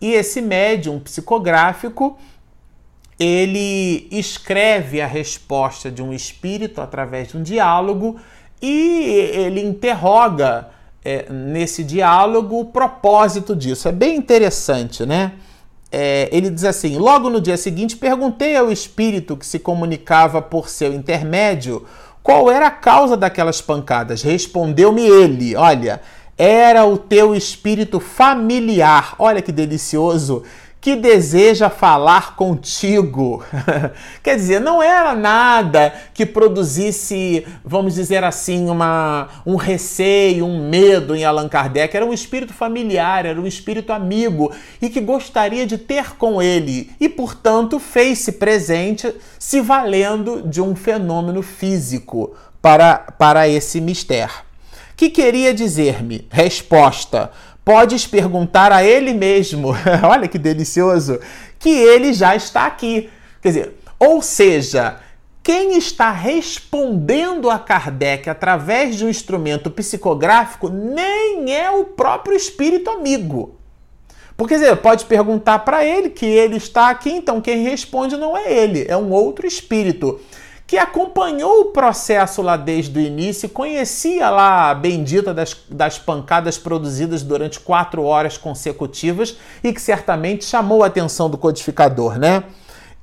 E 0.00 0.12
esse 0.12 0.40
médium 0.40 1.00
psicográfico 1.00 2.16
ele 3.18 4.06
escreve 4.12 5.00
a 5.00 5.06
resposta 5.06 5.90
de 5.90 6.00
um 6.00 6.12
espírito 6.12 6.80
através 6.80 7.28
de 7.28 7.36
um 7.36 7.42
diálogo 7.42 8.16
e 8.62 9.30
ele 9.32 9.60
interroga 9.60 10.68
é, 11.04 11.26
nesse 11.30 11.82
diálogo 11.82 12.60
o 12.60 12.64
propósito 12.66 13.56
disso. 13.56 13.88
É 13.88 13.92
bem 13.92 14.16
interessante, 14.16 15.04
né? 15.04 15.32
É, 15.90 16.28
ele 16.30 16.50
diz 16.50 16.64
assim: 16.64 16.98
Logo 16.98 17.30
no 17.30 17.40
dia 17.40 17.56
seguinte, 17.56 17.96
perguntei 17.96 18.56
ao 18.56 18.70
espírito 18.70 19.36
que 19.36 19.46
se 19.46 19.58
comunicava 19.58 20.42
por 20.42 20.68
seu 20.68 20.92
intermédio 20.92 21.86
qual 22.22 22.50
era 22.50 22.66
a 22.66 22.70
causa 22.70 23.16
daquelas 23.16 23.60
pancadas. 23.60 24.22
Respondeu-me 24.22 25.02
ele: 25.02 25.56
Olha, 25.56 26.00
era 26.36 26.84
o 26.84 26.98
teu 26.98 27.34
espírito 27.34 27.98
familiar. 27.98 29.14
Olha 29.18 29.42
que 29.42 29.50
delicioso 29.50 30.44
que 30.80 30.94
deseja 30.94 31.68
falar 31.68 32.36
contigo. 32.36 33.44
Quer 34.22 34.36
dizer, 34.36 34.60
não 34.60 34.82
era 34.82 35.14
nada 35.14 35.92
que 36.14 36.24
produzisse, 36.24 37.44
vamos 37.64 37.94
dizer 37.94 38.22
assim, 38.22 38.68
uma, 38.70 39.28
um 39.44 39.56
receio, 39.56 40.46
um 40.46 40.68
medo 40.68 41.16
em 41.16 41.24
Allan 41.24 41.48
Kardec. 41.48 41.96
Era 41.96 42.06
um 42.06 42.12
espírito 42.12 42.54
familiar, 42.54 43.26
era 43.26 43.40
um 43.40 43.46
espírito 43.46 43.92
amigo 43.92 44.52
e 44.80 44.88
que 44.88 45.00
gostaria 45.00 45.66
de 45.66 45.76
ter 45.76 46.16
com 46.16 46.40
ele 46.40 46.90
e, 47.00 47.08
portanto, 47.08 47.78
fez-se 47.78 48.32
presente, 48.32 49.12
se 49.38 49.60
valendo 49.60 50.42
de 50.42 50.62
um 50.62 50.76
fenômeno 50.76 51.42
físico 51.42 52.36
para, 52.62 52.98
para 53.18 53.48
esse 53.48 53.80
mistério. 53.80 54.48
Que 54.98 55.10
queria 55.10 55.54
dizer-me? 55.54 56.26
Resposta 56.28 57.30
podes 57.68 58.06
perguntar 58.06 58.72
a 58.72 58.82
ele 58.82 59.12
mesmo, 59.12 59.74
olha 60.02 60.26
que 60.26 60.38
delicioso, 60.38 61.20
que 61.58 61.68
ele 61.68 62.14
já 62.14 62.34
está 62.34 62.64
aqui. 62.64 63.10
Quer 63.42 63.48
dizer, 63.48 63.74
ou 63.98 64.22
seja, 64.22 65.00
quem 65.42 65.76
está 65.76 66.10
respondendo 66.10 67.50
a 67.50 67.58
Kardec 67.58 68.30
através 68.30 68.96
de 68.96 69.04
um 69.04 69.10
instrumento 69.10 69.70
psicográfico 69.70 70.70
nem 70.70 71.54
é 71.54 71.70
o 71.70 71.84
próprio 71.84 72.34
espírito 72.34 72.88
amigo. 72.88 73.58
Porque 74.34 74.54
quer 74.54 74.60
dizer, 74.60 74.76
pode 74.76 75.04
perguntar 75.04 75.58
para 75.58 75.84
ele 75.84 76.08
que 76.08 76.24
ele 76.24 76.56
está 76.56 76.88
aqui, 76.88 77.10
então 77.10 77.38
quem 77.38 77.64
responde 77.64 78.16
não 78.16 78.34
é 78.34 78.50
ele, 78.50 78.86
é 78.88 78.96
um 78.96 79.10
outro 79.10 79.46
espírito 79.46 80.18
que 80.68 80.76
acompanhou 80.76 81.62
o 81.62 81.64
processo 81.72 82.42
lá 82.42 82.54
desde 82.54 82.98
o 82.98 83.00
início, 83.00 83.48
conhecia 83.48 84.28
lá 84.28 84.68
a 84.68 84.74
bendita 84.74 85.32
das, 85.32 85.56
das 85.70 85.98
pancadas 85.98 86.58
produzidas 86.58 87.22
durante 87.22 87.58
quatro 87.58 88.02
horas 88.02 88.36
consecutivas 88.36 89.38
e 89.64 89.72
que 89.72 89.80
certamente 89.80 90.44
chamou 90.44 90.84
a 90.84 90.88
atenção 90.88 91.30
do 91.30 91.38
codificador, 91.38 92.18
né? 92.18 92.44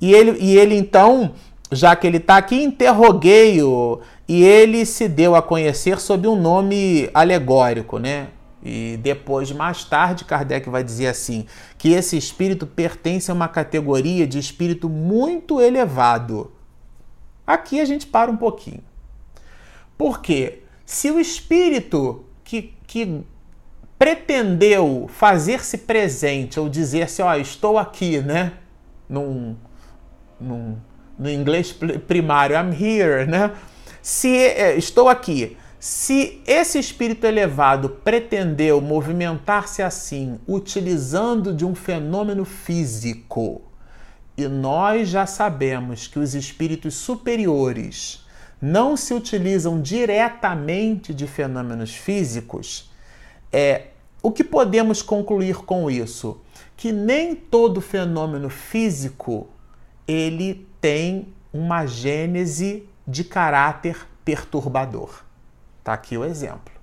E 0.00 0.14
ele, 0.14 0.38
e 0.38 0.56
ele 0.56 0.76
então, 0.76 1.32
já 1.72 1.96
que 1.96 2.06
ele 2.06 2.18
está 2.18 2.36
aqui, 2.36 2.62
interroguei-o 2.62 4.00
e 4.28 4.44
ele 4.44 4.86
se 4.86 5.08
deu 5.08 5.34
a 5.34 5.42
conhecer 5.42 5.98
sob 5.98 6.28
um 6.28 6.40
nome 6.40 7.10
alegórico, 7.12 7.98
né? 7.98 8.28
E 8.62 8.96
depois, 9.02 9.50
mais 9.50 9.82
tarde, 9.82 10.24
Kardec 10.24 10.70
vai 10.70 10.84
dizer 10.84 11.08
assim: 11.08 11.46
que 11.76 11.90
esse 11.90 12.16
espírito 12.16 12.64
pertence 12.64 13.28
a 13.28 13.34
uma 13.34 13.48
categoria 13.48 14.24
de 14.24 14.38
espírito 14.38 14.88
muito 14.88 15.60
elevado 15.60 16.52
Aqui 17.46 17.80
a 17.80 17.84
gente 17.84 18.06
para 18.06 18.30
um 18.30 18.36
pouquinho. 18.36 18.82
Porque 19.96 20.62
se 20.84 21.10
o 21.10 21.20
espírito 21.20 22.24
que, 22.44 22.74
que 22.86 23.24
pretendeu 23.98 25.08
fazer-se 25.08 25.78
presente 25.78 26.60
ou 26.60 26.68
dizer-se, 26.68 27.22
ó, 27.22 27.32
oh, 27.32 27.34
estou 27.36 27.78
aqui, 27.78 28.20
né? 28.20 28.52
Num, 29.08 29.56
num, 30.40 30.76
no 31.18 31.30
inglês 31.30 31.72
primário, 32.06 32.56
I'm 32.56 32.72
here, 32.72 33.26
né? 33.26 33.52
Se 34.02 34.36
é, 34.36 34.76
estou 34.76 35.08
aqui. 35.08 35.56
Se 35.78 36.42
esse 36.46 36.78
espírito 36.78 37.26
elevado 37.26 37.88
pretendeu 37.88 38.80
movimentar-se 38.80 39.82
assim, 39.82 40.40
utilizando 40.48 41.54
de 41.54 41.64
um 41.64 41.74
fenômeno 41.74 42.44
físico, 42.44 43.62
e 44.36 44.46
nós 44.48 45.08
já 45.08 45.26
sabemos 45.26 46.06
que 46.06 46.18
os 46.18 46.34
espíritos 46.34 46.94
superiores 46.94 48.24
não 48.60 48.96
se 48.96 49.14
utilizam 49.14 49.80
diretamente 49.80 51.14
de 51.14 51.26
fenômenos 51.26 51.94
físicos, 51.94 52.90
é 53.52 53.88
o 54.22 54.30
que 54.30 54.42
podemos 54.42 55.02
concluir 55.02 55.56
com 55.58 55.90
isso? 55.90 56.40
Que 56.76 56.92
nem 56.92 57.34
todo 57.34 57.80
fenômeno 57.80 58.50
físico 58.50 59.48
ele 60.06 60.66
tem 60.80 61.32
uma 61.52 61.86
gênese 61.86 62.88
de 63.06 63.24
caráter 63.24 64.06
perturbador. 64.24 65.22
Tá 65.82 65.92
aqui 65.92 66.18
o 66.18 66.24
exemplo. 66.24 66.75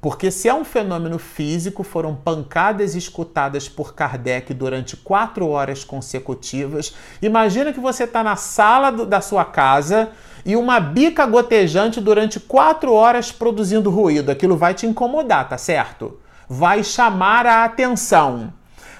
Porque 0.00 0.30
se 0.30 0.48
é 0.48 0.54
um 0.54 0.64
fenômeno 0.64 1.18
físico, 1.18 1.82
foram 1.82 2.14
pancadas 2.14 2.94
escutadas 2.94 3.68
por 3.68 3.94
Kardec 3.94 4.52
durante 4.52 4.96
quatro 4.96 5.48
horas 5.48 5.84
consecutivas. 5.84 6.94
Imagina 7.20 7.72
que 7.72 7.80
você 7.80 8.04
está 8.04 8.22
na 8.22 8.36
sala 8.36 8.90
do, 8.90 9.06
da 9.06 9.20
sua 9.20 9.44
casa 9.44 10.10
e 10.44 10.54
uma 10.54 10.78
bica 10.78 11.26
gotejante 11.26 12.00
durante 12.00 12.38
quatro 12.38 12.92
horas 12.92 13.32
produzindo 13.32 13.90
ruído. 13.90 14.30
Aquilo 14.30 14.56
vai 14.56 14.74
te 14.74 14.86
incomodar, 14.86 15.48
tá 15.48 15.58
certo? 15.58 16.20
Vai 16.48 16.84
chamar 16.84 17.46
a 17.46 17.64
atenção. 17.64 18.52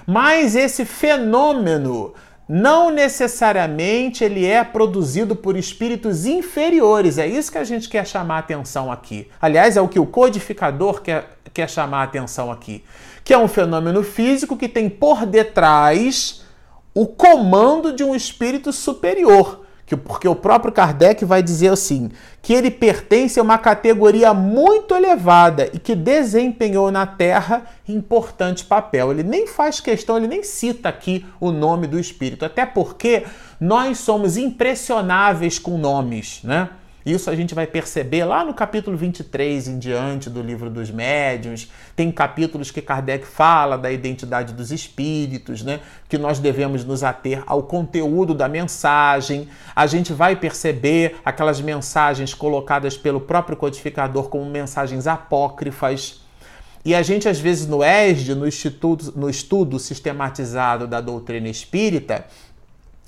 Mas 0.05 0.55
esse 0.55 0.83
fenômeno 0.83 2.13
não 2.47 2.89
necessariamente 2.89 4.23
ele 4.23 4.45
é 4.45 4.63
produzido 4.63 5.35
por 5.35 5.57
espíritos 5.57 6.25
inferiores. 6.25 7.17
É 7.17 7.27
isso 7.27 7.51
que 7.51 7.57
a 7.57 7.63
gente 7.63 7.89
quer 7.89 8.07
chamar 8.07 8.35
a 8.35 8.39
atenção 8.39 8.91
aqui. 8.91 9.27
Aliás, 9.41 9.75
é 9.75 9.81
o 9.81 9.87
que 9.87 9.99
o 9.99 10.05
codificador 10.05 11.01
quer, 11.01 11.37
quer 11.53 11.69
chamar 11.69 12.01
a 12.01 12.03
atenção 12.03 12.51
aqui. 12.51 12.83
Que 13.23 13.33
é 13.33 13.37
um 13.37 13.47
fenômeno 13.47 14.01
físico 14.01 14.55
que 14.55 14.69
tem 14.69 14.89
por 14.89 15.25
detrás 15.25 16.45
o 16.93 17.05
comando 17.05 17.91
de 17.91 18.03
um 18.03 18.15
espírito 18.15 18.71
superior 18.71 19.66
que, 19.87 19.95
porque 19.95 20.27
o 20.27 20.35
próprio 20.35 20.73
Kardec 20.73 21.23
vai 21.23 21.41
dizer 21.41 21.69
assim, 21.69 22.11
que 22.41 22.53
ele 22.53 22.69
pertence 22.69 23.39
a 23.39 23.43
uma 23.43 23.57
categoria 23.57 24.33
muito 24.33 24.93
elevada 24.93 25.69
e 25.73 25.79
que 25.79 25.95
desempenhou 25.95 26.91
na 26.91 27.07
Terra 27.07 27.63
importante 27.87 28.65
papel. 28.65 29.11
Ele 29.11 29.23
nem 29.23 29.47
faz 29.47 29.79
questão, 29.79 30.17
ele 30.17 30.27
nem 30.27 30.43
cita 30.43 30.89
aqui 30.89 31.25
o 31.39 31.51
nome 31.51 31.87
do 31.87 31.97
espírito, 31.97 32.43
até 32.43 32.65
porque 32.65 33.25
nós 33.61 33.99
somos 33.99 34.35
impressionáveis 34.35 35.57
com 35.57 35.77
nomes, 35.77 36.41
né? 36.43 36.69
Isso 37.07 37.29
a 37.29 37.35
gente 37.37 37.55
vai 37.55 37.65
perceber 37.65 38.25
lá 38.25 38.43
no 38.43 38.53
capítulo 38.53 38.97
23 38.97 39.69
em 39.69 39.79
diante 39.79 40.29
do 40.29 40.41
livro 40.41 40.69
dos 40.69 40.91
médiuns. 40.91 41.71
Tem 41.95 42.11
capítulos 42.11 42.69
que 42.69 42.81
Kardec 42.81 43.25
fala 43.25 43.77
da 43.77 43.89
identidade 43.89 44.51
dos 44.51 44.73
espíritos, 44.73 45.63
né? 45.63 45.79
Que 46.09 46.17
nós 46.17 46.37
devemos 46.37 46.83
nos 46.83 47.03
ater 47.03 47.41
ao 47.47 47.63
conteúdo 47.63 48.33
da 48.33 48.49
mensagem. 48.49 49.47
A 49.73 49.87
gente 49.87 50.11
vai 50.11 50.35
perceber 50.35 51.15
aquelas 51.23 51.61
mensagens 51.61 52.33
colocadas 52.33 52.97
pelo 52.97 53.21
próprio 53.21 53.55
codificador 53.55 54.27
como 54.27 54.43
mensagens 54.43 55.07
apócrifas. 55.07 56.19
E 56.83 56.93
a 56.93 57.01
gente, 57.01 57.29
às 57.29 57.39
vezes, 57.39 57.65
no 57.67 57.85
ESD, 57.85 58.35
no, 58.35 58.45
Instituto, 58.45 59.13
no 59.15 59.29
estudo 59.29 59.79
sistematizado 59.79 60.85
da 60.85 60.99
doutrina 60.99 61.47
espírita, 61.47 62.25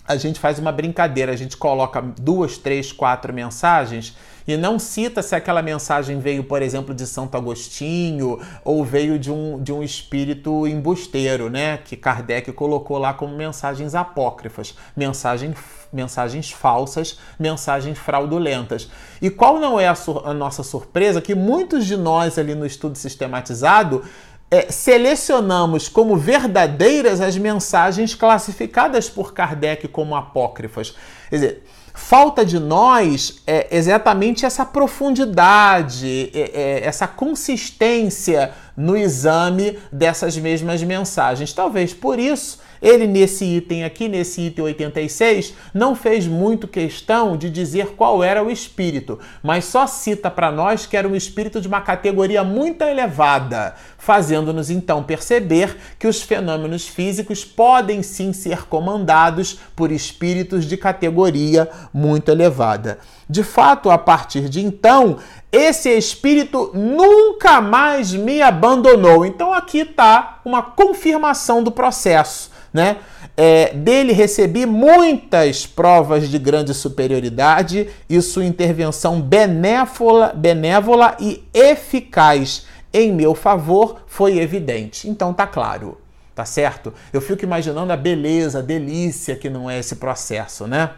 a 0.10 0.16
gente 0.16 0.40
faz 0.40 0.58
uma 0.58 0.72
brincadeira, 0.72 1.32
a 1.32 1.36
gente 1.36 1.56
coloca 1.56 2.02
duas, 2.02 2.58
três, 2.58 2.92
quatro 2.92 3.32
mensagens 3.32 4.16
e 4.48 4.58
não 4.58 4.80
cita 4.80 5.22
se 5.22 5.36
aquela 5.36 5.62
mensagem 5.62 6.20
veio, 6.20 6.44
por 6.44 6.64
exemplo, 6.64 6.96
de 6.96 7.06
Santo 7.06 7.38
Agostinho 7.38 8.40
ou 8.66 8.84
veio 8.84 9.20
de 9.20 9.32
um, 9.32 9.62
de 9.62 9.72
um 9.72 9.84
espírito 9.84 10.66
embusteiro, 10.66 11.52
né? 11.52 11.78
Que 11.78 11.96
Kardec 11.96 12.52
colocou 12.54 12.98
lá 12.98 13.14
como 13.14 13.36
mensagens 13.36 13.94
apócrifas, 13.94 14.74
mensagem, 14.98 15.54
mensagens 15.94 16.50
falsas, 16.50 17.20
mensagens 17.38 18.00
fraudulentas. 18.00 18.90
E 19.22 19.30
qual 19.30 19.60
não 19.60 19.80
é 19.80 19.88
a, 19.88 19.96
a 20.26 20.34
nossa 20.34 20.64
surpresa? 20.64 21.22
Que 21.22 21.36
muitos 21.36 21.86
de 21.86 21.96
nós 21.96 22.40
ali 22.40 22.56
no 22.56 22.66
estudo 22.66 22.98
sistematizado 22.98 24.04
é, 24.52 24.72
selecionamos 24.72 25.88
como 25.88 26.18
verdadeiras 26.18 27.22
as 27.22 27.38
mensagens 27.38 28.16
classificadas 28.16 29.10
por 29.10 29.34
Kardec 29.34 29.88
como 29.88 30.16
apócrifas. 30.16 30.96
Quer 31.30 31.36
dizer, 31.36 31.64
falta 31.94 32.44
de 32.44 32.60
nós 32.60 33.42
é 33.46 33.68
exatamente 33.76 34.46
essa 34.46 34.66
profundidade, 34.66 36.32
é, 36.34 36.40
é, 36.40 36.86
essa 36.86 37.08
consistência 37.08 38.52
no 38.76 38.98
exame 38.98 39.78
dessas 39.92 40.36
mesmas 40.38 40.82
mensagens. 40.82 41.54
Talvez 41.54 41.94
por 41.94 42.18
isso 42.18 42.60
ele, 42.82 43.08
nesse 43.08 43.46
item 43.46 43.84
aqui, 43.84 44.08
nesse 44.08 44.42
item 44.42 44.66
86, 44.66 45.54
não 45.74 45.96
fez 45.96 46.26
muito 46.26 46.68
questão 46.68 47.36
de 47.36 47.50
dizer 47.50 47.88
qual 47.98 48.24
era 48.24 48.44
o 48.44 48.50
espírito, 48.50 49.20
mas 49.44 49.66
só 49.66 49.86
cita 49.86 50.32
para 50.32 50.52
nós 50.52 50.86
que 50.86 50.96
era 50.96 51.08
um 51.08 51.16
espírito 51.16 51.60
de 51.60 51.68
uma 51.68 51.82
categoria 51.82 52.44
muito 52.44 52.84
elevada, 52.84 53.76
fazendo-nos 53.98 54.70
então 54.70 55.04
perceber 55.04 55.76
que 55.98 56.08
os 56.08 56.22
fenômenos 56.22 56.88
físicos 56.88 57.44
podem 57.44 58.02
sim 58.02 58.32
ser 58.32 58.64
comandados 58.64 59.60
por 59.76 59.92
espíritos 59.92 60.66
de 60.66 60.78
categoria 60.78 61.70
muito 61.94 62.32
elevada. 62.32 63.00
De 63.30 63.44
fato, 63.44 63.92
a 63.92 63.98
partir 63.98 64.50
de 64.50 64.66
então, 64.66 65.18
esse 65.52 65.90
espírito 65.90 66.72
nunca 66.74 67.62
mais 67.62 68.12
me 68.14 68.42
abandonou. 68.42 69.26
Então 69.26 69.54
aqui 69.54 69.80
está 69.80 70.40
uma 70.44 70.62
confirmação 70.64 71.62
do 71.62 71.72
processo 71.72 72.50
né? 72.74 72.98
É, 73.36 73.74
dele 73.74 74.12
recebi 74.12 74.66
muitas 74.66 75.66
provas 75.66 76.28
de 76.28 76.38
grande 76.38 76.74
superioridade 76.74 77.90
e 78.10 78.22
sua 78.22 78.46
intervenção 78.46 79.22
benévola, 79.22 80.34
benévola 80.36 81.16
e 81.20 81.44
eficaz 81.54 82.66
em 82.94 83.14
meu 83.14 83.34
favor 83.34 84.02
foi 84.08 84.40
evidente. 84.40 85.08
Então 85.10 85.34
tá 85.34 85.48
claro, 85.48 85.98
tá 86.36 86.44
certo? 86.44 86.94
Eu 87.14 87.22
fico 87.22 87.44
imaginando 87.44 87.94
a 87.94 87.98
beleza, 87.98 88.60
a 88.60 88.64
delícia 88.64 89.36
que 89.36 89.50
não 89.50 89.70
é 89.70 89.80
esse 89.80 89.96
processo, 89.96 90.68
né? 90.68 90.92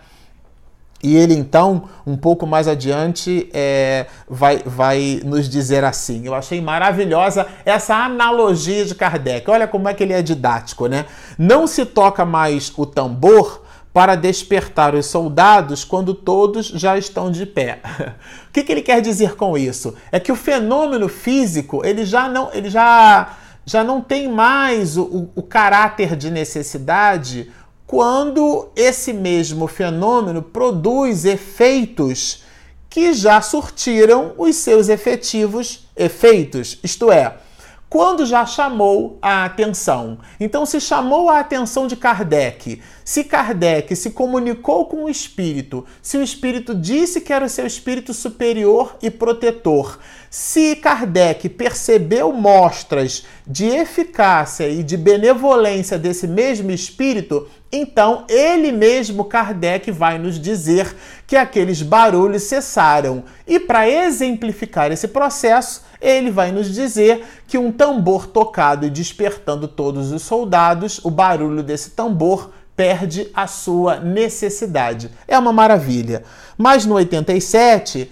E 1.03 1.15
ele 1.15 1.33
então, 1.33 1.89
um 2.05 2.15
pouco 2.15 2.45
mais 2.45 2.67
adiante, 2.67 3.49
é, 3.53 4.05
vai, 4.29 4.61
vai 4.65 5.19
nos 5.25 5.49
dizer 5.49 5.83
assim. 5.83 6.25
Eu 6.25 6.35
achei 6.35 6.61
maravilhosa 6.61 7.47
essa 7.65 7.95
analogia 7.95 8.85
de 8.85 8.93
Kardec. 8.93 9.49
Olha 9.49 9.67
como 9.67 9.89
é 9.89 9.93
que 9.93 10.03
ele 10.03 10.13
é 10.13 10.21
didático, 10.21 10.85
né? 10.87 11.05
Não 11.37 11.65
se 11.65 11.85
toca 11.85 12.23
mais 12.23 12.71
o 12.77 12.85
tambor 12.85 13.63
para 13.93 14.15
despertar 14.15 14.95
os 14.95 15.05
soldados 15.07 15.83
quando 15.83 16.13
todos 16.13 16.67
já 16.67 16.97
estão 16.97 17.31
de 17.31 17.45
pé. 17.45 17.79
o 18.47 18.51
que, 18.53 18.63
que 18.63 18.71
ele 18.71 18.81
quer 18.81 19.01
dizer 19.01 19.35
com 19.35 19.57
isso? 19.57 19.95
É 20.11 20.19
que 20.19 20.31
o 20.31 20.35
fenômeno 20.35 21.09
físico 21.09 21.81
ele 21.83 22.05
já 22.05 22.29
não, 22.29 22.49
ele 22.53 22.69
já, 22.69 23.35
já 23.65 23.83
não 23.83 24.01
tem 24.01 24.29
mais 24.29 24.97
o, 24.97 25.03
o, 25.03 25.31
o 25.37 25.43
caráter 25.43 26.15
de 26.15 26.29
necessidade 26.29 27.51
quando 27.91 28.69
esse 28.73 29.11
mesmo 29.11 29.67
fenômeno 29.67 30.41
produz 30.41 31.25
efeitos 31.25 32.41
que 32.89 33.13
já 33.13 33.41
surtiram 33.41 34.33
os 34.37 34.55
seus 34.55 34.87
efetivos 34.87 35.89
efeitos, 35.93 36.79
isto 36.81 37.11
é, 37.11 37.35
quando 37.89 38.25
já 38.25 38.45
chamou 38.45 39.19
a 39.21 39.43
atenção. 39.43 40.19
Então, 40.39 40.65
se 40.65 40.79
chamou 40.79 41.29
a 41.29 41.41
atenção 41.41 41.85
de 41.85 41.97
Kardec, 41.97 42.81
se 43.03 43.25
Kardec 43.25 43.93
se 43.93 44.11
comunicou 44.11 44.85
com 44.85 45.03
o 45.03 45.09
espírito, 45.09 45.85
se 46.01 46.15
o 46.15 46.23
espírito 46.23 46.73
disse 46.73 47.19
que 47.19 47.33
era 47.33 47.43
o 47.43 47.49
seu 47.49 47.67
espírito 47.67 48.13
superior 48.13 48.95
e 49.01 49.11
protetor, 49.11 49.99
se 50.33 50.77
Kardec 50.77 51.49
percebeu 51.49 52.31
mostras 52.31 53.25
de 53.45 53.65
eficácia 53.65 54.69
e 54.69 54.81
de 54.81 54.95
benevolência 54.95 55.99
desse 55.99 56.25
mesmo 56.25 56.71
espírito, 56.71 57.49
então 57.69 58.23
ele 58.29 58.71
mesmo, 58.71 59.25
Kardec, 59.25 59.91
vai 59.91 60.17
nos 60.17 60.39
dizer 60.39 60.95
que 61.27 61.35
aqueles 61.35 61.81
barulhos 61.81 62.43
cessaram. 62.43 63.25
E 63.45 63.59
para 63.59 63.89
exemplificar 63.89 64.89
esse 64.89 65.09
processo, 65.09 65.83
ele 65.99 66.31
vai 66.31 66.49
nos 66.49 66.73
dizer 66.73 67.25
que 67.45 67.57
um 67.57 67.69
tambor 67.69 68.25
tocado 68.25 68.85
e 68.85 68.89
despertando 68.89 69.67
todos 69.67 70.13
os 70.13 70.21
soldados, 70.21 71.01
o 71.03 71.11
barulho 71.11 71.61
desse 71.61 71.89
tambor 71.89 72.51
perde 72.73 73.29
a 73.33 73.47
sua 73.47 73.99
necessidade. 73.99 75.11
É 75.27 75.37
uma 75.37 75.51
maravilha. 75.51 76.23
Mas 76.57 76.85
no 76.85 76.95
87, 76.95 78.09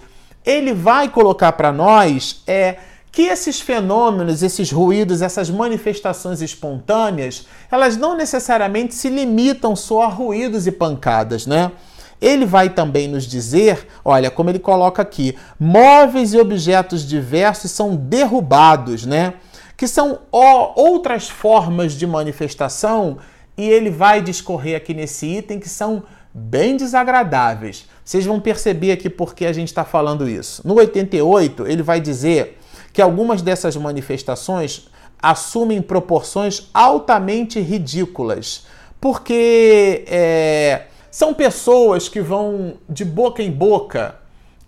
ele 0.49 0.73
vai 0.73 1.07
colocar 1.07 1.51
para 1.51 1.71
nós 1.71 2.41
é 2.47 2.77
que 3.11 3.21
esses 3.23 3.61
fenômenos, 3.61 4.41
esses 4.41 4.71
ruídos, 4.71 5.21
essas 5.21 5.47
manifestações 5.49 6.41
espontâneas, 6.41 7.45
elas 7.71 7.95
não 7.95 8.17
necessariamente 8.17 8.95
se 8.95 9.09
limitam 9.09 9.75
só 9.75 10.03
a 10.03 10.07
ruídos 10.07 10.65
e 10.65 10.71
pancadas, 10.71 11.45
né? 11.45 11.71
Ele 12.19 12.45
vai 12.45 12.69
também 12.69 13.07
nos 13.07 13.25
dizer, 13.25 13.87
olha, 14.03 14.31
como 14.31 14.49
ele 14.49 14.59
coloca 14.59 15.03
aqui, 15.03 15.37
móveis 15.59 16.33
e 16.33 16.39
objetos 16.39 17.07
diversos 17.07 17.69
são 17.69 17.95
derrubados, 17.95 19.05
né? 19.05 19.35
Que 19.77 19.87
são 19.87 20.19
outras 20.31 21.29
formas 21.29 21.93
de 21.93 22.07
manifestação, 22.07 23.19
e 23.55 23.69
ele 23.69 23.91
vai 23.91 24.21
discorrer 24.21 24.75
aqui 24.75 24.93
nesse 24.93 25.27
item 25.27 25.59
que 25.59 25.69
são 25.69 26.03
bem 26.33 26.75
desagradáveis. 26.75 27.87
Vocês 28.09 28.25
vão 28.25 28.39
perceber 28.39 28.91
aqui 28.91 29.07
por 29.07 29.35
que 29.35 29.45
a 29.45 29.53
gente 29.53 29.67
está 29.67 29.85
falando 29.85 30.27
isso. 30.27 30.67
No 30.67 30.73
88, 30.73 31.67
ele 31.67 31.83
vai 31.83 32.01
dizer 32.01 32.57
que 32.91 33.03
algumas 33.03 33.43
dessas 33.43 33.75
manifestações 33.75 34.89
assumem 35.21 35.79
proporções 35.79 36.71
altamente 36.73 37.59
ridículas, 37.59 38.65
porque 38.99 40.05
é, 40.07 40.85
são 41.11 41.35
pessoas 41.35 42.09
que 42.09 42.19
vão 42.19 42.77
de 42.89 43.05
boca 43.05 43.43
em 43.43 43.51
boca 43.51 44.15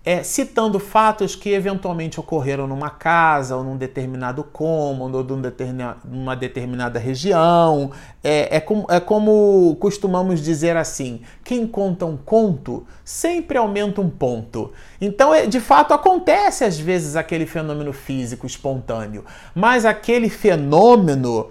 é, 0.03 0.23
citando 0.23 0.79
fatos 0.79 1.35
que 1.35 1.51
eventualmente 1.51 2.19
ocorreram 2.19 2.65
numa 2.65 2.89
casa 2.89 3.55
ou 3.55 3.63
num 3.63 3.77
determinado 3.77 4.43
cômodo 4.43 5.19
ou 5.19 5.23
numa 6.03 6.35
determinada 6.35 6.97
região. 6.97 7.91
É, 8.23 8.57
é, 8.57 8.59
com, 8.59 8.85
é 8.89 8.99
como 8.99 9.75
costumamos 9.79 10.41
dizer 10.41 10.75
assim: 10.75 11.21
quem 11.43 11.67
conta 11.67 12.05
um 12.05 12.17
conto 12.17 12.85
sempre 13.05 13.59
aumenta 13.59 14.01
um 14.01 14.09
ponto. 14.09 14.71
Então, 14.99 15.33
é, 15.33 15.45
de 15.45 15.59
fato, 15.59 15.93
acontece 15.93 16.63
às 16.63 16.79
vezes 16.79 17.15
aquele 17.15 17.45
fenômeno 17.45 17.93
físico 17.93 18.47
espontâneo, 18.47 19.23
mas 19.53 19.85
aquele 19.85 20.29
fenômeno. 20.29 21.49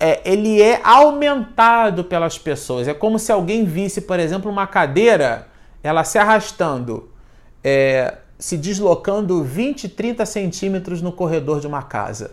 É, 0.00 0.20
ele 0.24 0.62
é 0.62 0.80
aumentado 0.84 2.04
pelas 2.04 2.38
pessoas. 2.38 2.86
É 2.86 2.94
como 2.94 3.18
se 3.18 3.32
alguém 3.32 3.64
visse, 3.64 4.02
por 4.02 4.20
exemplo, 4.20 4.48
uma 4.48 4.64
cadeira 4.64 5.48
ela 5.82 6.04
se 6.04 6.16
arrastando 6.16 7.08
é, 7.62 8.18
se 8.38 8.56
deslocando 8.56 9.42
20, 9.42 9.88
30 9.88 10.24
centímetros 10.24 11.02
no 11.02 11.12
corredor 11.12 11.60
de 11.60 11.66
uma 11.66 11.82
casa. 11.82 12.32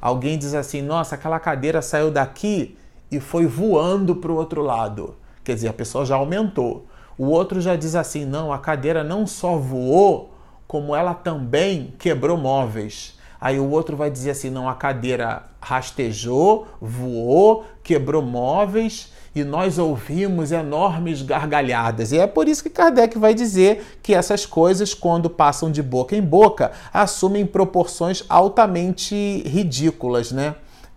Alguém 0.00 0.38
diz 0.38 0.54
assim: 0.54 0.82
nossa, 0.82 1.14
aquela 1.14 1.40
cadeira 1.40 1.80
saiu 1.80 2.10
daqui 2.10 2.76
e 3.10 3.18
foi 3.20 3.46
voando 3.46 4.16
para 4.16 4.30
o 4.30 4.36
outro 4.36 4.62
lado. 4.62 5.16
Quer 5.42 5.54
dizer, 5.54 5.68
a 5.68 5.72
pessoa 5.72 6.04
já 6.04 6.16
aumentou. 6.16 6.86
O 7.16 7.26
outro 7.26 7.60
já 7.60 7.76
diz 7.76 7.94
assim: 7.94 8.24
não, 8.24 8.52
a 8.52 8.58
cadeira 8.58 9.02
não 9.02 9.26
só 9.26 9.56
voou, 9.56 10.34
como 10.66 10.94
ela 10.94 11.14
também 11.14 11.94
quebrou 11.98 12.36
móveis. 12.36 13.16
Aí 13.40 13.58
o 13.58 13.70
outro 13.70 13.96
vai 13.96 14.10
dizer 14.10 14.30
assim: 14.30 14.50
não, 14.50 14.68
a 14.68 14.74
cadeira 14.74 15.44
rastejou, 15.60 16.66
voou, 16.80 17.64
quebrou 17.82 18.22
móveis 18.22 19.12
e 19.36 19.44
nós 19.44 19.76
ouvimos 19.76 20.50
enormes 20.50 21.20
gargalhadas. 21.20 22.10
E 22.10 22.18
é 22.18 22.26
por 22.26 22.48
isso 22.48 22.62
que 22.62 22.70
Kardec 22.70 23.18
vai 23.18 23.34
dizer 23.34 23.98
que 24.02 24.14
essas 24.14 24.46
coisas, 24.46 24.94
quando 24.94 25.28
passam 25.28 25.70
de 25.70 25.82
boca 25.82 26.16
em 26.16 26.22
boca, 26.22 26.72
assumem 26.90 27.44
proporções 27.44 28.24
altamente 28.30 29.42
ridículas, 29.46 30.32
né? 30.32 30.54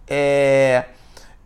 É, 0.07 0.85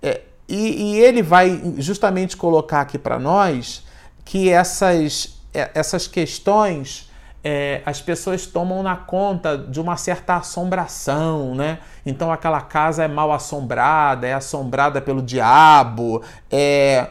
é, 0.04 0.22
e, 0.48 0.94
e 0.94 1.00
ele 1.00 1.24
vai 1.24 1.74
justamente 1.80 2.38
colocar 2.38 2.82
aqui 2.82 3.00
para 3.00 3.18
nós 3.18 3.84
que 4.24 4.52
essas, 4.52 5.40
é, 5.52 5.72
essas 5.74 6.06
questões 6.06 7.10
é, 7.44 7.82
as 7.86 8.02
pessoas 8.02 8.46
tomam 8.46 8.82
na 8.82 8.96
conta 8.96 9.58
de 9.58 9.80
uma 9.82 9.98
certa 9.98 10.38
assombração, 10.38 11.54
né? 11.54 11.80
Então 12.06 12.32
aquela 12.32 12.62
casa 12.62 13.04
é 13.04 13.08
mal 13.08 13.32
assombrada, 13.34 14.26
é 14.26 14.34
assombrada 14.34 15.02
pelo 15.02 15.22
diabo. 15.22 16.22
É, 16.50 17.08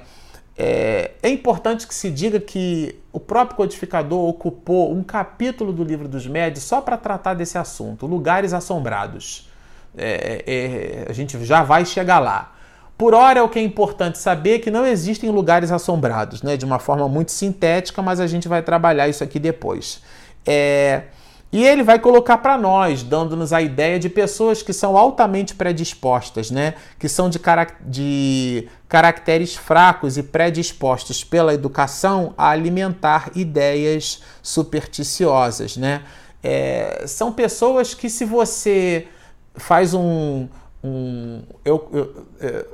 é, 0.56 1.10
é, 1.22 1.28
importante 1.28 1.86
que 1.86 1.94
se 1.94 2.10
diga 2.10 2.40
que 2.40 2.96
o 3.12 3.20
próprio 3.20 3.56
codificador 3.56 4.26
ocupou 4.28 4.92
um 4.92 5.02
capítulo 5.02 5.72
do 5.72 5.84
livro 5.84 6.08
dos 6.08 6.26
médios 6.26 6.64
só 6.64 6.80
para 6.80 6.96
tratar 6.96 7.34
desse 7.34 7.58
assunto, 7.58 8.06
lugares 8.06 8.54
assombrados. 8.54 9.50
É, 9.96 10.44
é, 10.46 11.10
a 11.10 11.12
gente 11.12 11.42
já 11.44 11.62
vai 11.62 11.84
chegar 11.84 12.18
lá. 12.18 12.52
Por 12.96 13.14
hora, 13.14 13.42
o 13.42 13.48
que 13.48 13.58
é 13.58 13.62
importante 13.62 14.18
saber 14.18 14.54
é 14.54 14.58
que 14.58 14.70
não 14.70 14.86
existem 14.86 15.28
lugares 15.30 15.72
assombrados, 15.72 16.42
né? 16.42 16.56
de 16.56 16.64
uma 16.64 16.78
forma 16.78 17.08
muito 17.08 17.32
sintética, 17.32 18.00
mas 18.00 18.20
a 18.20 18.26
gente 18.26 18.46
vai 18.46 18.62
trabalhar 18.62 19.08
isso 19.08 19.24
aqui 19.24 19.38
depois. 19.38 20.00
É, 20.46 21.04
e 21.52 21.62
ele 21.62 21.82
vai 21.82 21.98
colocar 21.98 22.38
para 22.38 22.56
nós, 22.56 23.02
dando-nos 23.02 23.52
a 23.52 23.60
ideia 23.60 23.98
de 23.98 24.08
pessoas 24.08 24.62
que 24.62 24.72
são 24.72 24.96
altamente 24.96 25.54
predispostas, 25.54 26.50
né? 26.50 26.74
que 26.98 27.10
são 27.10 27.28
de, 27.28 27.38
carac 27.38 27.74
de 27.84 28.68
caracteres 28.88 29.54
fracos 29.54 30.16
e 30.16 30.22
predispostos 30.22 31.22
pela 31.22 31.52
educação 31.52 32.32
a 32.38 32.48
alimentar 32.48 33.30
ideias 33.34 34.22
supersticiosas. 34.42 35.76
Né? 35.76 36.02
É, 36.42 37.04
são 37.06 37.30
pessoas 37.30 37.92
que, 37.92 38.08
se 38.08 38.24
você 38.24 39.06
faz 39.54 39.92
um. 39.92 40.48
um 40.82 41.42
eu, 41.62 41.88
eu, 41.92 42.26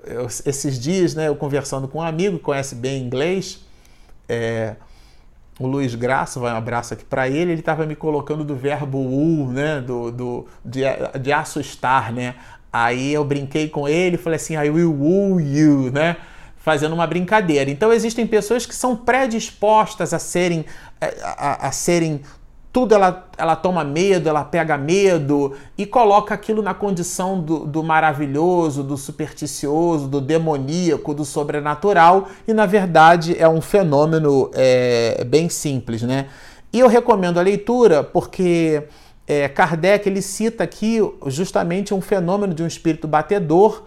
eu, 0.06 0.26
esses 0.46 0.78
dias, 0.78 1.16
né, 1.16 1.26
eu 1.26 1.34
conversando 1.34 1.88
com 1.88 1.98
um 1.98 2.02
amigo 2.02 2.38
que 2.38 2.44
conhece 2.44 2.76
bem 2.76 3.02
inglês, 3.02 3.58
é, 4.28 4.76
o 5.58 5.66
Luiz 5.66 5.94
Graça, 5.94 6.38
vai 6.38 6.52
um 6.52 6.56
abraço 6.56 6.94
aqui 6.94 7.04
para 7.04 7.28
ele, 7.28 7.52
ele 7.52 7.60
estava 7.60 7.84
me 7.84 7.96
colocando 7.96 8.44
do 8.44 8.54
verbo 8.54 8.98
u, 8.98 9.50
né, 9.50 9.80
do, 9.80 10.10
do, 10.10 10.46
de, 10.64 10.82
de 11.20 11.32
assustar, 11.32 12.12
né, 12.12 12.36
aí 12.72 13.12
eu 13.12 13.24
brinquei 13.24 13.68
com 13.68 13.88
ele, 13.88 14.16
falei 14.16 14.36
assim, 14.36 14.54
I 14.54 14.70
will 14.70 14.92
woo 14.92 15.40
you, 15.40 15.90
né, 15.90 16.16
fazendo 16.56 16.94
uma 16.94 17.06
brincadeira. 17.06 17.70
Então 17.70 17.92
existem 17.92 18.26
pessoas 18.26 18.66
que 18.66 18.74
são 18.74 18.94
predispostas 18.94 20.12
a 20.12 20.18
serem, 20.18 20.64
a, 21.00 21.06
a, 21.06 21.68
a 21.68 21.72
serem 21.72 22.20
tudo 22.78 22.94
ela, 22.94 23.26
ela 23.36 23.56
toma 23.56 23.82
medo, 23.82 24.28
ela 24.28 24.44
pega 24.44 24.78
medo 24.78 25.52
e 25.76 25.84
coloca 25.84 26.32
aquilo 26.32 26.62
na 26.62 26.72
condição 26.72 27.40
do, 27.40 27.66
do 27.66 27.82
maravilhoso, 27.82 28.84
do 28.84 28.96
supersticioso, 28.96 30.06
do 30.06 30.20
demoníaco, 30.20 31.12
do 31.12 31.24
sobrenatural, 31.24 32.28
e 32.46 32.52
na 32.52 32.66
verdade 32.66 33.36
é 33.36 33.48
um 33.48 33.60
fenômeno 33.60 34.48
é, 34.54 35.24
bem 35.24 35.48
simples, 35.48 36.02
né? 36.02 36.26
E 36.72 36.78
eu 36.78 36.86
recomendo 36.86 37.40
a 37.40 37.42
leitura 37.42 38.04
porque 38.04 38.84
é, 39.26 39.48
Kardec 39.48 40.08
ele 40.08 40.22
cita 40.22 40.62
aqui 40.62 41.00
justamente 41.26 41.92
um 41.92 42.00
fenômeno 42.00 42.54
de 42.54 42.62
um 42.62 42.66
espírito 42.68 43.08
batedor 43.08 43.82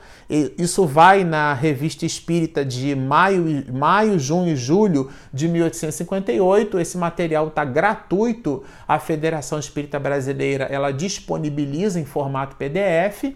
isso 0.57 0.85
vai 0.85 1.25
na 1.25 1.53
Revista 1.53 2.05
Espírita 2.05 2.63
de 2.63 2.95
maio, 2.95 3.65
maio, 3.73 4.17
junho 4.17 4.53
e 4.53 4.55
julho 4.55 5.11
de 5.33 5.49
1858. 5.49 6.79
Esse 6.79 6.97
material 6.97 7.49
está 7.49 7.65
gratuito. 7.65 8.63
A 8.87 8.97
Federação 8.97 9.59
Espírita 9.59 9.99
Brasileira 9.99 10.63
ela 10.65 10.91
disponibiliza 10.91 11.99
em 11.99 12.05
formato 12.05 12.55
PDF. 12.55 13.35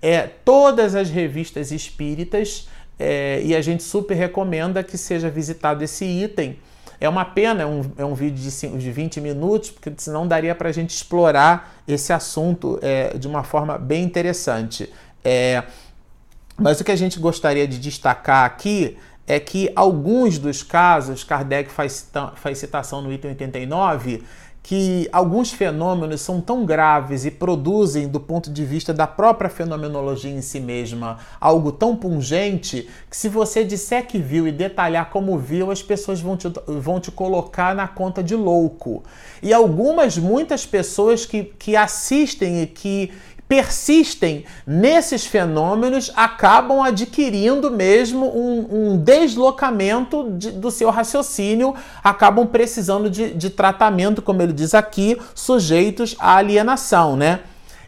É, 0.00 0.22
todas 0.22 0.94
as 0.94 1.10
revistas 1.10 1.70
espíritas 1.70 2.66
é, 2.98 3.42
e 3.44 3.54
a 3.54 3.60
gente 3.60 3.82
super 3.82 4.14
recomenda 4.14 4.82
que 4.82 4.96
seja 4.96 5.28
visitado 5.28 5.84
esse 5.84 6.06
item. 6.06 6.58
É 6.98 7.08
uma 7.08 7.24
pena, 7.24 7.62
é 7.62 7.66
um, 7.66 7.82
é 7.98 8.04
um 8.04 8.14
vídeo 8.14 8.38
de, 8.38 8.78
de 8.78 8.92
20 8.92 9.20
minutos, 9.20 9.70
porque 9.70 9.92
senão 9.98 10.26
daria 10.26 10.54
para 10.54 10.70
a 10.70 10.72
gente 10.72 10.90
explorar 10.90 11.82
esse 11.86 12.12
assunto 12.12 12.78
é, 12.80 13.16
de 13.18 13.28
uma 13.28 13.42
forma 13.42 13.76
bem 13.76 14.04
interessante. 14.04 14.90
É, 15.22 15.64
mas 16.60 16.80
o 16.80 16.84
que 16.84 16.92
a 16.92 16.96
gente 16.96 17.18
gostaria 17.18 17.66
de 17.66 17.78
destacar 17.78 18.44
aqui 18.44 18.96
é 19.26 19.40
que 19.40 19.70
alguns 19.74 20.38
dos 20.38 20.62
casos, 20.62 21.24
Kardec 21.24 21.70
faz, 21.70 22.10
faz 22.36 22.58
citação 22.58 23.00
no 23.00 23.12
item 23.12 23.30
89, 23.30 24.24
que 24.62 25.08
alguns 25.10 25.52
fenômenos 25.52 26.20
são 26.20 26.40
tão 26.40 26.66
graves 26.66 27.24
e 27.24 27.30
produzem, 27.30 28.06
do 28.06 28.20
ponto 28.20 28.52
de 28.52 28.64
vista 28.64 28.92
da 28.92 29.06
própria 29.06 29.48
fenomenologia 29.48 30.30
em 30.30 30.42
si 30.42 30.60
mesma, 30.60 31.18
algo 31.40 31.72
tão 31.72 31.96
pungente 31.96 32.88
que, 33.08 33.16
se 33.16 33.28
você 33.28 33.64
disser 33.64 34.06
que 34.06 34.18
viu 34.18 34.46
e 34.46 34.52
detalhar 34.52 35.10
como 35.10 35.38
viu, 35.38 35.70
as 35.70 35.82
pessoas 35.82 36.20
vão 36.20 36.36
te, 36.36 36.46
vão 36.66 37.00
te 37.00 37.10
colocar 37.10 37.74
na 37.74 37.88
conta 37.88 38.22
de 38.22 38.34
louco. 38.34 39.02
E 39.42 39.52
algumas, 39.52 40.18
muitas 40.18 40.66
pessoas 40.66 41.24
que, 41.24 41.44
que 41.44 41.74
assistem 41.74 42.62
e 42.62 42.66
que 42.66 43.12
persistem 43.50 44.44
nesses 44.64 45.26
fenômenos 45.26 46.12
acabam 46.14 46.82
adquirindo 46.82 47.68
mesmo 47.68 48.26
um, 48.26 48.92
um 48.92 48.96
deslocamento 48.96 50.30
de, 50.38 50.52
do 50.52 50.70
seu 50.70 50.88
raciocínio, 50.88 51.74
acabam 52.04 52.46
precisando 52.46 53.10
de, 53.10 53.34
de 53.34 53.50
tratamento, 53.50 54.22
como 54.22 54.40
ele 54.40 54.52
diz 54.52 54.72
aqui, 54.72 55.18
sujeitos 55.34 56.14
à 56.20 56.36
alienação, 56.36 57.16
né? 57.16 57.40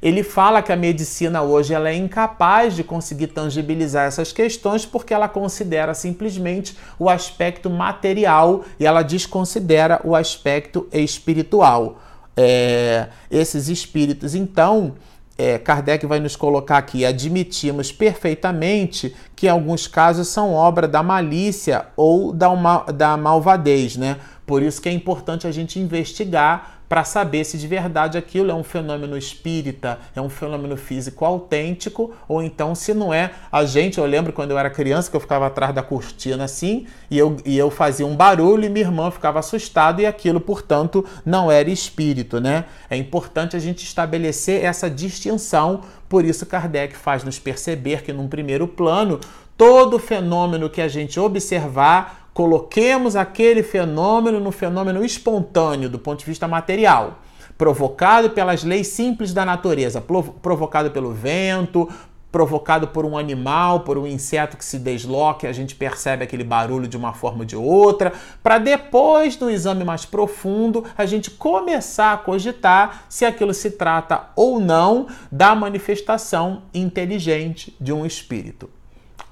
Ele 0.02 0.24
fala 0.24 0.62
que 0.62 0.72
a 0.72 0.76
medicina 0.76 1.42
hoje 1.42 1.72
ela 1.72 1.88
é 1.88 1.94
incapaz 1.94 2.74
de 2.74 2.82
conseguir 2.82 3.28
tangibilizar 3.28 4.06
essas 4.06 4.32
questões 4.32 4.84
porque 4.84 5.14
ela 5.14 5.28
considera 5.28 5.94
simplesmente 5.94 6.76
o 6.98 7.08
aspecto 7.08 7.70
material 7.70 8.64
e 8.80 8.84
ela 8.84 9.02
desconsidera 9.02 10.00
o 10.02 10.16
aspecto 10.16 10.88
espiritual. 10.92 12.00
É, 12.36 13.08
esses 13.30 13.68
espíritos, 13.68 14.34
então, 14.34 14.94
é, 15.36 15.58
Kardec 15.58 16.06
vai 16.06 16.20
nos 16.20 16.36
colocar 16.36 16.78
aqui: 16.78 17.04
admitimos 17.04 17.90
perfeitamente 17.90 19.14
que 19.34 19.46
em 19.46 19.50
alguns 19.50 19.86
casos 19.86 20.28
são 20.28 20.52
obra 20.52 20.86
da 20.86 21.02
malícia 21.02 21.86
ou 21.96 22.32
da, 22.32 22.48
da 22.92 23.16
malvadez, 23.16 23.96
né? 23.96 24.18
Por 24.46 24.62
isso 24.62 24.80
que 24.82 24.88
é 24.88 24.92
importante 24.92 25.46
a 25.46 25.50
gente 25.50 25.78
investigar 25.78 26.81
para 26.92 27.04
saber 27.04 27.42
se 27.44 27.56
de 27.56 27.66
verdade 27.66 28.18
aquilo 28.18 28.50
é 28.50 28.54
um 28.54 28.62
fenômeno 28.62 29.16
espírita, 29.16 29.98
é 30.14 30.20
um 30.20 30.28
fenômeno 30.28 30.76
físico 30.76 31.24
autêntico, 31.24 32.12
ou 32.28 32.42
então 32.42 32.74
se 32.74 32.92
não 32.92 33.14
é. 33.14 33.30
A 33.50 33.64
gente, 33.64 33.96
eu 33.96 34.04
lembro 34.04 34.30
quando 34.30 34.50
eu 34.50 34.58
era 34.58 34.68
criança 34.68 35.10
que 35.10 35.16
eu 35.16 35.20
ficava 35.20 35.46
atrás 35.46 35.74
da 35.74 35.82
cortina 35.82 36.44
assim, 36.44 36.86
e 37.10 37.16
eu, 37.16 37.38
e 37.46 37.56
eu 37.56 37.70
fazia 37.70 38.06
um 38.06 38.14
barulho 38.14 38.66
e 38.66 38.68
minha 38.68 38.84
irmã 38.84 39.10
ficava 39.10 39.38
assustada, 39.38 40.02
e 40.02 40.06
aquilo, 40.06 40.38
portanto, 40.38 41.02
não 41.24 41.50
era 41.50 41.70
espírito, 41.70 42.38
né? 42.38 42.66
É 42.90 42.96
importante 42.98 43.56
a 43.56 43.58
gente 43.58 43.82
estabelecer 43.84 44.62
essa 44.62 44.90
distinção, 44.90 45.80
por 46.10 46.26
isso 46.26 46.44
Kardec 46.44 46.94
faz 46.94 47.24
nos 47.24 47.38
perceber 47.38 48.02
que, 48.02 48.12
num 48.12 48.28
primeiro 48.28 48.68
plano, 48.68 49.18
todo 49.56 49.98
fenômeno 49.98 50.68
que 50.68 50.82
a 50.82 50.88
gente 50.88 51.18
observar 51.18 52.21
coloquemos 52.34 53.16
aquele 53.16 53.62
fenômeno 53.62 54.40
no 54.40 54.50
fenômeno 54.50 55.04
espontâneo 55.04 55.88
do 55.88 55.98
ponto 55.98 56.20
de 56.20 56.26
vista 56.26 56.48
material, 56.48 57.18
provocado 57.58 58.30
pelas 58.30 58.64
leis 58.64 58.88
simples 58.88 59.32
da 59.32 59.44
natureza, 59.44 60.00
provocado 60.00 60.90
pelo 60.90 61.12
vento, 61.12 61.88
provocado 62.32 62.88
por 62.88 63.04
um 63.04 63.16
animal, 63.16 63.80
por 63.80 63.98
um 63.98 64.06
inseto 64.06 64.56
que 64.56 64.64
se 64.64 64.78
desloca, 64.78 65.46
a 65.46 65.52
gente 65.52 65.74
percebe 65.74 66.24
aquele 66.24 66.42
barulho 66.42 66.88
de 66.88 66.96
uma 66.96 67.12
forma 67.12 67.40
ou 67.40 67.44
de 67.44 67.54
outra, 67.54 68.10
para 68.42 68.56
depois 68.56 69.36
do 69.36 69.50
exame 69.50 69.84
mais 69.84 70.06
profundo 70.06 70.82
a 70.96 71.04
gente 71.04 71.30
começar 71.30 72.14
a 72.14 72.16
cogitar 72.16 73.04
se 73.10 73.26
aquilo 73.26 73.52
se 73.52 73.72
trata 73.72 74.30
ou 74.34 74.58
não 74.58 75.08
da 75.30 75.54
manifestação 75.54 76.62
inteligente 76.72 77.76
de 77.78 77.92
um 77.92 78.06
espírito. 78.06 78.70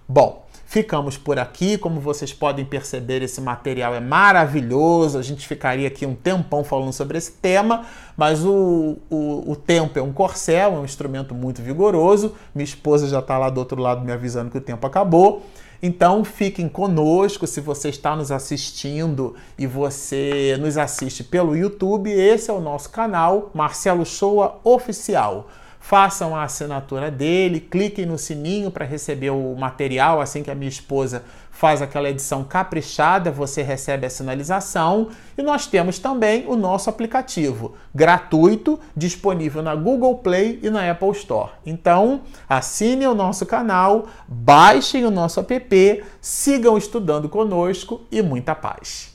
Bom, 0.06 0.44
Ficamos 0.70 1.18
por 1.18 1.36
aqui. 1.36 1.76
Como 1.76 1.98
vocês 1.98 2.32
podem 2.32 2.64
perceber, 2.64 3.22
esse 3.22 3.40
material 3.40 3.92
é 3.92 3.98
maravilhoso. 3.98 5.18
A 5.18 5.22
gente 5.22 5.44
ficaria 5.44 5.88
aqui 5.88 6.06
um 6.06 6.14
tempão 6.14 6.62
falando 6.62 6.92
sobre 6.92 7.18
esse 7.18 7.32
tema, 7.32 7.84
mas 8.16 8.44
o, 8.44 8.96
o, 9.10 9.50
o 9.50 9.56
tempo 9.56 9.98
é 9.98 10.02
um 10.02 10.12
corcel, 10.12 10.74
é 10.74 10.78
um 10.78 10.84
instrumento 10.84 11.34
muito 11.34 11.60
vigoroso. 11.60 12.36
Minha 12.54 12.62
esposa 12.62 13.08
já 13.08 13.18
está 13.18 13.36
lá 13.36 13.50
do 13.50 13.58
outro 13.58 13.82
lado 13.82 14.04
me 14.04 14.12
avisando 14.12 14.48
que 14.48 14.58
o 14.58 14.60
tempo 14.60 14.86
acabou. 14.86 15.42
Então 15.82 16.24
fiquem 16.24 16.68
conosco. 16.68 17.48
Se 17.48 17.60
você 17.60 17.88
está 17.88 18.14
nos 18.14 18.30
assistindo 18.30 19.34
e 19.58 19.66
você 19.66 20.56
nos 20.60 20.78
assiste 20.78 21.24
pelo 21.24 21.56
YouTube, 21.56 22.12
esse 22.12 22.48
é 22.48 22.54
o 22.54 22.60
nosso 22.60 22.90
canal, 22.90 23.50
Marcelo 23.52 24.06
Shoa 24.06 24.60
Oficial 24.62 25.48
façam 25.80 26.36
a 26.36 26.44
assinatura 26.44 27.10
dele, 27.10 27.58
cliquem 27.58 28.06
no 28.06 28.18
sininho 28.18 28.70
para 28.70 28.84
receber 28.84 29.30
o 29.30 29.56
material 29.56 30.20
assim 30.20 30.42
que 30.42 30.50
a 30.50 30.54
minha 30.54 30.68
esposa 30.68 31.24
faz 31.50 31.82
aquela 31.82 32.08
edição 32.08 32.44
caprichada, 32.44 33.30
você 33.30 33.60
recebe 33.60 34.06
a 34.06 34.10
sinalização. 34.10 35.08
E 35.36 35.42
nós 35.42 35.66
temos 35.66 35.98
também 35.98 36.46
o 36.46 36.54
nosso 36.54 36.88
aplicativo 36.88 37.74
gratuito, 37.94 38.78
disponível 38.96 39.62
na 39.62 39.74
Google 39.74 40.16
Play 40.18 40.60
e 40.62 40.70
na 40.70 40.88
Apple 40.90 41.10
Store. 41.10 41.50
Então, 41.66 42.22
assinem 42.48 43.08
o 43.08 43.14
nosso 43.14 43.44
canal, 43.44 44.06
baixem 44.28 45.04
o 45.04 45.10
nosso 45.10 45.40
app, 45.40 46.04
sigam 46.20 46.78
estudando 46.78 47.28
conosco 47.28 48.02
e 48.12 48.22
muita 48.22 48.54
paz. 48.54 49.14